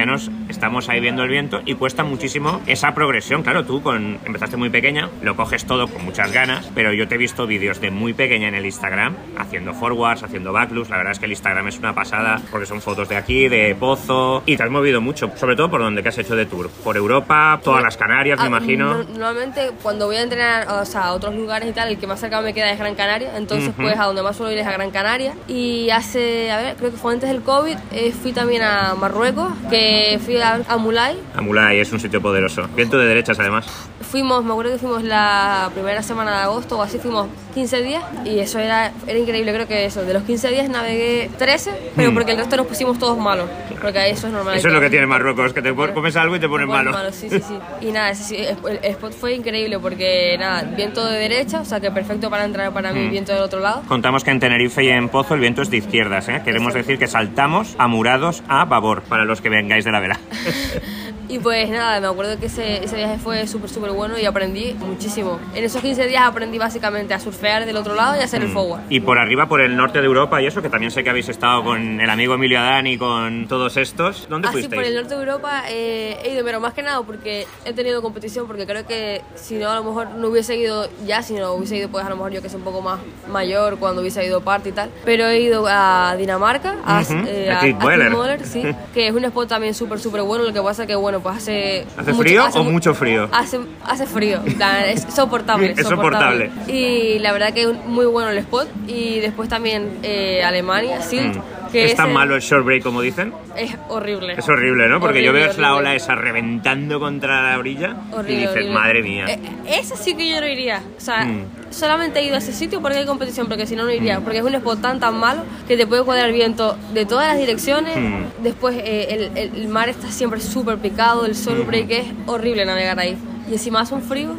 estamos 0.49 0.89
ahí 0.89 0.99
viendo 0.99 1.23
el 1.23 1.29
viento 1.29 1.61
y 1.65 1.75
cuesta 1.75 2.03
muchísimo 2.03 2.61
esa 2.65 2.93
progresión. 2.93 3.43
Claro, 3.43 3.65
tú 3.65 3.81
con, 3.81 4.19
empezaste 4.25 4.57
muy 4.57 4.69
pequeña, 4.69 5.09
lo 5.21 5.35
coges 5.35 5.65
todo 5.65 5.87
con 5.87 6.03
muchas 6.05 6.31
ganas, 6.31 6.69
pero 6.73 6.93
yo 6.93 7.07
te 7.07 7.15
he 7.15 7.17
visto 7.17 7.45
vídeos 7.47 7.79
de 7.81 7.91
muy 7.91 8.13
pequeña 8.13 8.47
en 8.47 8.55
el 8.55 8.65
Instagram, 8.65 9.15
haciendo 9.37 9.73
forwards, 9.73 10.23
haciendo 10.23 10.51
backloops. 10.53 10.89
La 10.89 10.97
verdad 10.97 11.11
es 11.13 11.19
que 11.19 11.25
el 11.25 11.31
Instagram 11.31 11.67
es 11.67 11.77
una 11.79 11.93
pasada 11.93 12.41
porque 12.51 12.65
son 12.65 12.81
fotos 12.81 13.07
de 13.09 13.15
aquí, 13.15 13.47
de 13.47 13.75
Pozo, 13.75 14.43
y 14.45 14.57
te 14.57 14.63
has 14.63 14.69
movido 14.69 15.01
mucho, 15.01 15.31
sobre 15.35 15.55
todo 15.55 15.69
por 15.69 15.81
donde 15.81 16.01
que 16.03 16.09
has 16.09 16.17
hecho 16.17 16.35
de 16.35 16.45
tour. 16.45 16.69
Por 16.83 16.97
Europa, 16.97 17.59
todas 17.63 17.83
las 17.83 17.97
Canarias, 17.97 18.37
me 18.39 18.45
Ah, 18.45 18.47
imagino. 18.47 18.93
no- 18.95 19.03
Normalmente 19.03 19.71
cuando 19.81 20.07
voy 20.07 20.15
a 20.17 20.23
entrenar 20.23 20.67
o 20.69 20.85
sea, 20.85 21.01
a 21.05 21.13
otros 21.13 21.35
lugares 21.35 21.69
y 21.69 21.73
tal, 21.73 21.89
el 21.89 21.97
que 21.97 22.07
más 22.07 22.19
cerca 22.19 22.41
me 22.41 22.53
queda 22.53 22.71
es 22.71 22.79
Gran 22.79 22.95
Canaria, 22.95 23.37
entonces 23.37 23.69
Ujú. 23.69 23.83
pues 23.83 23.97
a 23.99 24.05
donde 24.05 24.23
más 24.23 24.35
suelo 24.35 24.51
ir 24.51 24.57
es 24.59 24.67
a 24.67 24.71
Gran 24.71 24.91
Canaria. 24.91 25.33
Y 25.47 25.89
hace, 25.91 26.51
a 26.51 26.57
ver, 26.57 26.75
creo 26.75 26.91
que 26.91 26.97
fue 26.97 27.13
antes 27.13 27.29
del 27.29 27.41
COVID, 27.41 27.75
eh, 27.91 28.11
fui 28.11 28.31
también 28.33 28.61
a 28.63 28.95
Marruecos, 28.95 29.51
que 29.69 29.90
fui 30.23 30.37
a, 30.37 30.61
a 30.67 30.77
Mulay. 30.77 31.17
Amulay 31.35 31.79
es 31.79 31.91
un 31.91 31.99
sitio 31.99 32.21
poderoso. 32.21 32.67
Viento 32.75 32.97
de 32.97 33.07
derechas, 33.07 33.39
además. 33.39 33.65
Fuimos, 34.01 34.43
me 34.43 34.51
acuerdo 34.51 34.71
que 34.73 34.77
fuimos 34.79 35.03
la 35.03 35.69
primera 35.73 36.01
semana 36.03 36.31
de 36.37 36.43
agosto 36.43 36.77
o 36.77 36.81
así, 36.81 36.97
fuimos 36.97 37.27
15 37.53 37.81
días 37.83 38.03
y 38.25 38.39
eso 38.39 38.59
era, 38.59 38.91
era 39.07 39.19
increíble, 39.19 39.53
creo 39.53 39.67
que 39.67 39.85
eso, 39.85 40.03
de 40.03 40.13
los 40.13 40.23
15 40.23 40.49
días 40.49 40.69
navegué 40.69 41.29
13, 41.37 41.71
pero 41.95 42.11
Mm. 42.11 42.13
porque 42.13 42.31
el 42.31 42.37
resto 42.37 42.57
nos 42.57 42.67
pusimos 42.67 42.97
todos 42.99 43.17
malos, 43.17 43.49
porque 43.81 44.09
eso 44.09 44.27
es 44.27 44.33
normal. 44.33 44.57
Eso 44.57 44.67
es 44.67 44.73
lo 44.73 44.79
que 44.79 44.89
tiene 44.89 45.05
Marruecos, 45.07 45.53
que 45.53 45.61
te 45.61 45.73
pon- 45.73 45.91
comes 45.93 46.15
algo 46.15 46.35
y 46.35 46.39
te 46.39 46.47
pones 46.49 46.67
Bueno, 46.67 46.91
malo. 46.91 47.11
sí, 47.11 47.29
sí, 47.29 47.39
sí. 47.39 47.57
Y 47.81 47.91
nada, 47.91 48.13
sí, 48.15 48.35
el, 48.37 48.57
el 48.81 48.91
spot 48.91 49.13
fue 49.13 49.33
increíble 49.33 49.79
porque 49.79 50.35
nada, 50.39 50.63
viento 50.63 51.05
de 51.05 51.17
derecha, 51.19 51.61
o 51.61 51.65
sea 51.65 51.79
que 51.79 51.91
perfecto 51.91 52.29
para 52.29 52.45
entrar 52.45 52.71
para 52.73 52.91
mí, 52.93 53.07
Mm. 53.07 53.11
viento 53.11 53.33
del 53.33 53.41
otro 53.43 53.59
lado. 53.59 53.83
Contamos 53.87 54.23
que 54.23 54.31
en 54.31 54.39
Tenerife 54.39 54.83
y 54.83 54.89
en 54.89 55.09
Pozo 55.09 55.33
el 55.35 55.39
viento 55.39 55.61
es 55.61 55.69
de 55.69 55.77
izquierdas, 55.77 56.27
¿eh? 56.29 56.41
Queremos 56.43 56.73
decir 56.73 56.97
que 56.97 57.07
saltamos 57.07 57.75
amurados 57.77 58.43
a 58.47 58.65
babor, 58.65 59.01
para 59.03 59.25
los 59.25 59.41
que 59.41 59.49
vengáis 59.49 59.85
de 59.85 59.91
la 59.91 59.99
vela. 59.99 60.19
Y 61.31 61.39
pues 61.39 61.69
nada, 61.69 62.01
me 62.01 62.07
acuerdo 62.07 62.37
que 62.37 62.47
ese, 62.47 62.83
ese 62.83 62.97
viaje 62.97 63.17
fue 63.17 63.47
súper, 63.47 63.69
súper 63.69 63.91
bueno 63.91 64.19
y 64.19 64.25
aprendí 64.25 64.73
muchísimo. 64.73 65.39
En 65.55 65.63
esos 65.63 65.81
15 65.81 66.05
días 66.07 66.23
aprendí 66.23 66.57
básicamente 66.57 67.13
a 67.13 67.21
surfear 67.21 67.65
del 67.65 67.77
otro 67.77 67.95
lado 67.95 68.17
y 68.17 68.19
a 68.19 68.25
hacer 68.25 68.41
el 68.41 68.49
forward. 68.49 68.81
Y 68.89 68.99
por 68.99 69.17
arriba, 69.17 69.47
por 69.47 69.61
el 69.61 69.77
norte 69.77 70.01
de 70.01 70.07
Europa 70.07 70.41
y 70.41 70.47
eso, 70.47 70.61
que 70.61 70.67
también 70.67 70.91
sé 70.91 71.05
que 71.05 71.09
habéis 71.09 71.29
estado 71.29 71.63
con 71.63 72.01
el 72.01 72.09
amigo 72.09 72.33
Emilio 72.33 72.59
Adán 72.59 72.85
y 72.85 72.97
con 72.97 73.47
todos 73.47 73.77
estos. 73.77 74.27
¿Dónde 74.27 74.49
Así 74.49 74.57
fuisteis? 74.57 74.77
por 74.77 74.83
el 74.85 74.93
norte 74.93 75.15
de 75.15 75.21
Europa 75.21 75.63
eh, 75.69 76.17
he 76.25 76.33
ido, 76.33 76.43
pero 76.43 76.59
más 76.59 76.73
que 76.73 76.83
nada 76.83 77.01
porque 77.01 77.47
he 77.63 77.71
tenido 77.71 78.01
competición, 78.01 78.45
porque 78.45 78.65
creo 78.67 78.85
que 78.85 79.21
si 79.35 79.55
no, 79.55 79.69
a 79.71 79.75
lo 79.75 79.85
mejor 79.85 80.09
no 80.09 80.27
hubiese 80.27 80.57
ido 80.57 80.89
ya, 81.05 81.21
si 81.23 81.35
no 81.35 81.53
hubiese 81.53 81.77
ido, 81.77 81.87
pues 81.87 82.03
a 82.05 82.09
lo 82.09 82.17
mejor 82.17 82.33
yo 82.33 82.41
que 82.41 82.49
soy 82.49 82.57
un 82.57 82.65
poco 82.65 82.81
más 82.81 82.99
mayor, 83.31 83.77
cuando 83.79 84.01
hubiese 84.01 84.25
ido 84.25 84.41
parte 84.41 84.67
y 84.67 84.71
tal. 84.73 84.89
Pero 85.05 85.27
he 85.27 85.39
ido 85.39 85.65
a 85.69 86.13
Dinamarca, 86.17 86.75
a, 86.83 86.99
Ujú, 86.99 87.13
eh, 87.25 87.49
a 87.49 87.53
a, 87.55 87.57
a 87.59 87.61
Klitmøller, 87.61 88.45
sí, 88.45 88.63
que 88.93 89.07
es 89.07 89.13
un 89.13 89.23
spot 89.23 89.47
también 89.47 89.73
súper, 89.73 89.97
súper 89.97 90.23
bueno. 90.23 90.43
Lo 90.43 90.51
que 90.51 90.61
pasa 90.61 90.85
que, 90.85 90.95
bueno, 90.95 91.20
pues 91.21 91.37
hace. 91.37 91.85
¿Hace 91.97 92.13
frío 92.13 92.45
o 92.53 92.63
mu- 92.63 92.71
mucho 92.71 92.93
frío? 92.93 93.29
Hace, 93.31 93.59
hace 93.85 94.05
frío, 94.05 94.41
es 94.45 95.01
soportable, 95.13 95.71
Es 95.77 95.87
soportable. 95.87 96.49
Y 96.67 97.19
la 97.19 97.31
verdad 97.31 97.53
que 97.53 97.63
es 97.63 97.85
muy 97.85 98.05
bueno 98.05 98.29
el 98.31 98.37
spot. 98.39 98.67
Y 98.87 99.19
después 99.19 99.47
también 99.49 99.99
eh, 100.03 100.43
Alemania, 100.43 101.01
Silt, 101.01 101.37
que 101.71 101.85
¿Es 101.85 101.95
tan 101.95 102.09
el- 102.09 102.13
malo 102.13 102.35
el 102.35 102.41
short 102.41 102.65
break 102.65 102.83
como 102.83 103.01
dicen? 103.01 103.33
Es 103.55 103.75
horrible. 103.89 104.33
Es 104.37 104.47
horrible, 104.49 104.87
¿no? 104.89 104.99
Porque 104.99 105.21
yo 105.23 105.29
Horrible, 105.31 105.41
veo 105.47 105.51
es 105.51 105.57
la 105.57 105.73
horrible. 105.73 105.89
ola 105.89 105.95
esa 105.95 106.15
reventando 106.15 106.99
contra 106.99 107.51
la 107.51 107.57
orilla 107.59 107.95
Horrible, 108.11 108.33
y 108.33 108.37
dices, 108.37 108.51
horrible. 108.55 108.73
madre 108.73 109.03
mía. 109.03 109.25
Eh, 109.29 109.39
ese 109.67 109.95
sí 109.97 110.15
que 110.15 110.29
yo 110.29 110.39
no 110.41 110.47
iría. 110.47 110.81
O 110.97 111.01
sea, 111.01 111.25
Mm. 111.25 111.45
Solamente 111.71 112.19
he 112.19 112.25
ido 112.25 112.35
a 112.35 112.37
ese 112.37 112.53
sitio 112.53 112.81
porque 112.81 112.97
hay 112.99 113.05
competición, 113.05 113.47
porque 113.47 113.65
si 113.65 113.75
no, 113.75 113.83
no 113.85 113.91
iría. 113.91 114.19
Porque 114.19 114.37
es 114.37 114.43
un 114.43 114.53
spot 114.55 114.81
tan, 114.81 114.99
tan 114.99 115.17
malo 115.19 115.41
que 115.67 115.75
te 115.77 115.87
puede 115.87 116.03
cuadrar 116.03 116.31
viento 116.31 116.77
de 116.93 117.05
todas 117.05 117.27
las 117.27 117.37
direcciones. 117.37 117.97
Mm. 117.97 118.43
Después, 118.43 118.75
eh, 118.77 119.07
el, 119.09 119.37
el- 119.37 119.55
el 119.61 119.67
mar 119.67 119.89
está 119.89 120.11
siempre 120.11 120.39
súper 120.39 120.77
picado, 120.77 121.25
el 121.25 121.35
sol 121.35 121.63
break 121.65 121.89
es 121.91 122.05
horrible 122.27 122.65
navegar 122.65 122.99
ahí. 122.99 123.17
Y 123.51 123.55
encima 123.55 123.81
hace 123.81 123.93
un 123.93 124.01
frío. 124.01 124.29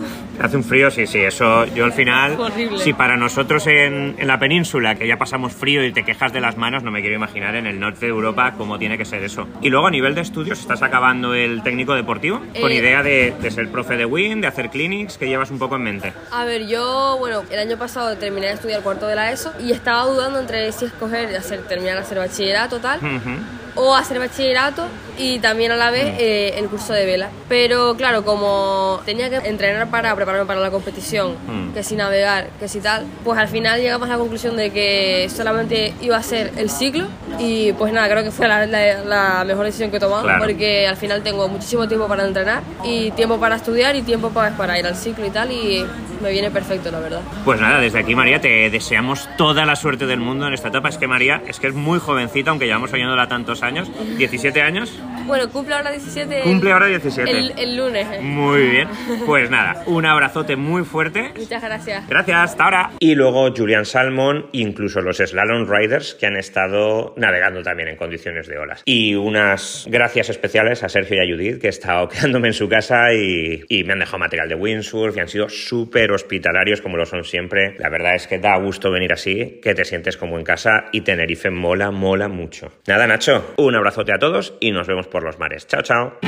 Hace 0.41 0.57
un 0.57 0.65
frío, 0.65 0.91
sí, 0.91 1.07
sí, 1.07 1.19
eso 1.19 1.67
yo 1.67 1.85
al 1.85 1.93
final, 1.93 2.39
Horrible. 2.41 2.79
si 2.79 2.93
para 2.95 3.17
nosotros 3.17 3.67
en, 3.67 4.17
en 4.19 4.27
la 4.27 4.39
península, 4.39 4.95
que 4.95 5.07
ya 5.07 5.17
pasamos 5.19 5.53
frío 5.53 5.85
y 5.85 5.93
te 5.93 6.03
quejas 6.05 6.33
de 6.33 6.41
las 6.41 6.57
manos, 6.57 6.83
no 6.83 6.91
me 6.91 7.01
quiero 7.03 7.15
imaginar 7.17 7.55
en 7.55 7.67
el 7.67 7.79
norte 7.79 8.07
de 8.07 8.09
Europa 8.13 8.55
cómo 8.57 8.79
tiene 8.79 8.97
que 8.99 9.05
ser 9.05 9.23
eso. 9.23 9.47
Y 9.61 9.69
luego 9.69 9.87
a 9.87 9.91
nivel 9.91 10.15
de 10.15 10.23
estudios, 10.23 10.59
¿estás 10.61 10.83
acabando 10.83 11.35
el 11.35 11.63
técnico 11.63 11.95
deportivo? 11.95 12.39
Con 12.61 12.71
Eh, 12.73 12.77
idea 12.77 13.03
de, 13.03 13.35
de 13.41 13.51
ser 13.51 13.69
profe 13.71 13.97
de 13.97 14.07
WIN, 14.07 14.41
de 14.41 14.47
hacer 14.47 14.71
clinics, 14.71 15.19
que 15.19 15.29
llevas 15.29 15.51
un 15.51 15.59
poco 15.59 15.77
en 15.77 15.83
mente. 15.83 16.13
A 16.31 16.45
ver, 16.45 16.67
yo, 16.67 17.17
bueno, 17.19 17.43
el 17.51 17.59
año 17.59 17.77
pasado 17.77 18.17
terminé 18.17 18.47
de 18.47 18.55
estudiar 18.55 18.81
cuarto 18.83 19.07
de 19.07 19.15
la 19.15 19.31
ESO 19.31 19.53
y 19.61 19.73
estaba 19.73 20.05
dudando 20.07 20.41
entre 20.41 20.73
si 20.73 20.87
escoger 20.87 21.37
hacer, 21.37 21.61
terminar 21.69 21.99
hacer 21.99 22.19
bachillerato 22.19 22.79
tal 22.81 22.99
Ujú. 22.99 23.31
O 23.75 23.95
hacer 23.95 24.19
bachillerato 24.19 24.85
y 25.19 25.39
también 25.39 25.73
a 25.73 25.77
la 25.77 25.91
vez 25.91 26.15
eh, 26.19 26.55
el 26.59 26.67
curso 26.69 26.93
de 26.93 27.07
vela. 27.07 27.29
Pero 27.49 27.95
claro, 27.97 28.25
como 28.25 29.01
tenía 29.05 29.31
que 29.31 29.37
entrenar 29.49 29.89
para 29.91 30.15
prepararme 30.15 30.47
para 30.47 30.61
la 30.61 30.71
competición, 30.71 31.37
Mm. 31.47 31.73
que 31.73 31.83
si 31.83 31.97
navegar, 31.97 32.49
que 32.61 32.69
si 32.69 32.81
tal, 32.81 33.05
pues 33.25 33.39
al 33.39 33.49
final 33.49 33.81
llegamos 33.81 34.09
a 34.09 34.13
la 34.13 34.19
conclusión 34.19 34.57
de 34.57 34.71
que 34.71 35.31
solamente 35.35 35.95
iba 36.01 36.17
a 36.17 36.23
ser 36.23 36.53
el 36.57 36.69
ciclo 36.71 37.07
y 37.39 37.73
pues 37.75 37.93
nada, 37.93 38.09
creo 38.11 38.23
que 38.25 38.31
fue 38.31 38.47
la, 38.49 38.67
la- 38.67 39.05
la 39.05 39.45
mejor 39.45 39.65
decisión 39.67 39.91
que 39.91 39.97
he 39.97 40.01
tomado 40.01 40.23
Claro. 40.23 40.41
porque 40.45 40.87
al 40.87 40.97
final 40.97 41.23
tengo 41.23 41.49
muchísimo 41.49 41.89
tiempo 41.89 42.07
para 42.09 42.25
entrenar 42.27 42.63
y 42.85 43.11
tiempo 43.13 43.39
para 43.39 43.57
estudiar 43.57 43.97
y 43.97 44.03
tiempo 44.03 44.31
para, 44.31 44.57
para 44.57 44.79
ir 44.79 44.87
al 44.87 44.97
ciclo 44.97 45.27
y 45.27 45.31
tal 45.31 45.51
y 45.53 45.87
me 46.23 46.31
viene 46.31 46.51
perfecto 46.51 46.91
la 46.91 47.01
verdad. 47.01 47.21
Pues 47.45 47.61
nada, 47.61 47.81
desde 47.81 47.99
aquí 47.99 48.15
María 48.15 48.41
te 48.41 48.71
deseamos 48.71 49.29
toda 49.37 49.65
la 49.67 49.77
suerte 49.77 50.07
del 50.07 50.21
mundo 50.21 50.47
en 50.47 50.55
esta 50.55 50.69
etapa. 50.69 50.89
Es 50.89 50.99
que 50.99 51.07
María 51.07 51.43
es 51.47 51.59
que 51.61 51.67
es 51.69 51.75
muy 51.75 51.99
jovencita, 51.99 52.51
aunque 52.51 52.67
llevamos 52.67 52.93
oyéndola 52.93 53.29
tantos 53.29 53.63
años. 53.63 53.91
¿17 54.17 54.61
años? 54.63 54.99
Bueno, 55.27 55.49
cumple 55.51 55.75
ahora 55.75 55.91
17. 55.91 56.39
el- 56.39 56.43
Cumple 56.45 56.73
ahora 56.73 56.87
17. 56.87 57.31
El, 57.31 57.53
el 57.57 57.77
lunes. 57.77 58.07
eh. 58.13 58.21
Muy 58.23 58.63
bien. 58.69 58.89
Pues 59.27 59.51
nada, 59.51 59.83
un 59.87 60.05
abrazote 60.05 60.57
muy 60.57 60.85
fuerte 60.85 61.33
Muchas 61.37 61.63
gracias. 61.63 62.09
Gracias, 62.09 62.37
hasta 62.39 62.65
ahora. 62.65 62.91
Y 62.99 63.15
luego 63.15 63.53
Julian 63.55 63.85
Salmon, 63.85 64.47
incluso 64.53 65.01
los 65.01 65.19
Slalom 65.19 65.69
Riders 65.71 66.15
que 66.15 66.27
han 66.27 66.37
estado 66.37 67.15
navegando 67.17 67.63
también 67.63 67.89
en 67.89 67.97
condiciones 67.97 68.47
de 68.49 68.59
olas. 68.59 68.83
Y 68.85 69.15
unas 69.15 69.87
gracias 69.89 70.29
especiales 70.31 70.83
a 70.83 70.89
Sergio 70.89 71.17
y 71.23 71.27
a 71.27 71.33
Judith, 71.35 71.61
que 71.61 71.69
he 71.69 71.71
estado 71.71 72.09
quedándome 72.11 72.49
en 72.49 72.55
su 72.55 72.69
casa 72.69 73.13
y, 73.15 73.63
y 73.69 73.85
me 73.85 73.93
han 73.93 74.01
dejado 74.01 74.19
material 74.19 74.49
de 74.49 74.55
windsurf 74.55 75.17
y 75.17 75.21
han 75.21 75.29
sido 75.29 75.49
súper 75.49 76.12
hospitalarios 76.15 76.81
como 76.81 76.97
lo 76.97 77.07
son 77.07 77.25
siempre. 77.25 77.77
La 77.79 77.89
verdad 77.89 78.15
es 78.15 78.27
que 78.27 78.39
da 78.39 78.57
gusto 78.57 78.91
venir 78.91 79.13
así, 79.13 79.61
que 79.63 79.75
te 79.75 79.85
sientes 79.85 80.17
como 80.17 80.39
en 80.39 80.45
casa 80.45 80.87
y 80.93 81.03
Tenerife 81.03 81.51
mola, 81.51 81.91
mola 81.91 82.29
mucho. 82.29 82.73
Nada, 82.87 83.07
Nacho, 83.07 83.55
un 83.57 83.75
abrazote 83.75 84.13
a 84.13 84.19
todos 84.19 84.55
y 84.61 84.73
nos 84.73 84.87
vemos 84.87 85.07
por 85.07 85.23
los 85.23 85.39
mares. 85.39 85.67
Chao, 85.67 85.83
chao. 85.83 86.19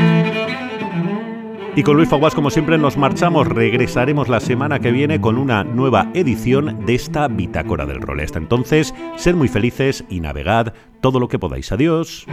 Y 1.76 1.82
con 1.82 1.96
Luis 1.96 2.08
Faguas, 2.08 2.36
como 2.36 2.50
siempre, 2.50 2.78
nos 2.78 2.96
marchamos. 2.96 3.48
Regresaremos 3.48 4.28
la 4.28 4.38
semana 4.38 4.78
que 4.78 4.92
viene 4.92 5.20
con 5.20 5.36
una 5.36 5.64
nueva 5.64 6.08
edición 6.14 6.86
de 6.86 6.94
esta 6.94 7.26
Bitácora 7.26 7.84
del 7.84 8.00
Rol. 8.00 8.20
Hasta 8.20 8.38
entonces, 8.38 8.94
sed 9.16 9.34
muy 9.34 9.48
felices 9.48 10.04
y 10.08 10.20
navegad 10.20 10.72
todo 11.00 11.18
lo 11.18 11.26
que 11.26 11.40
podáis. 11.40 11.72
Adiós. 11.72 12.26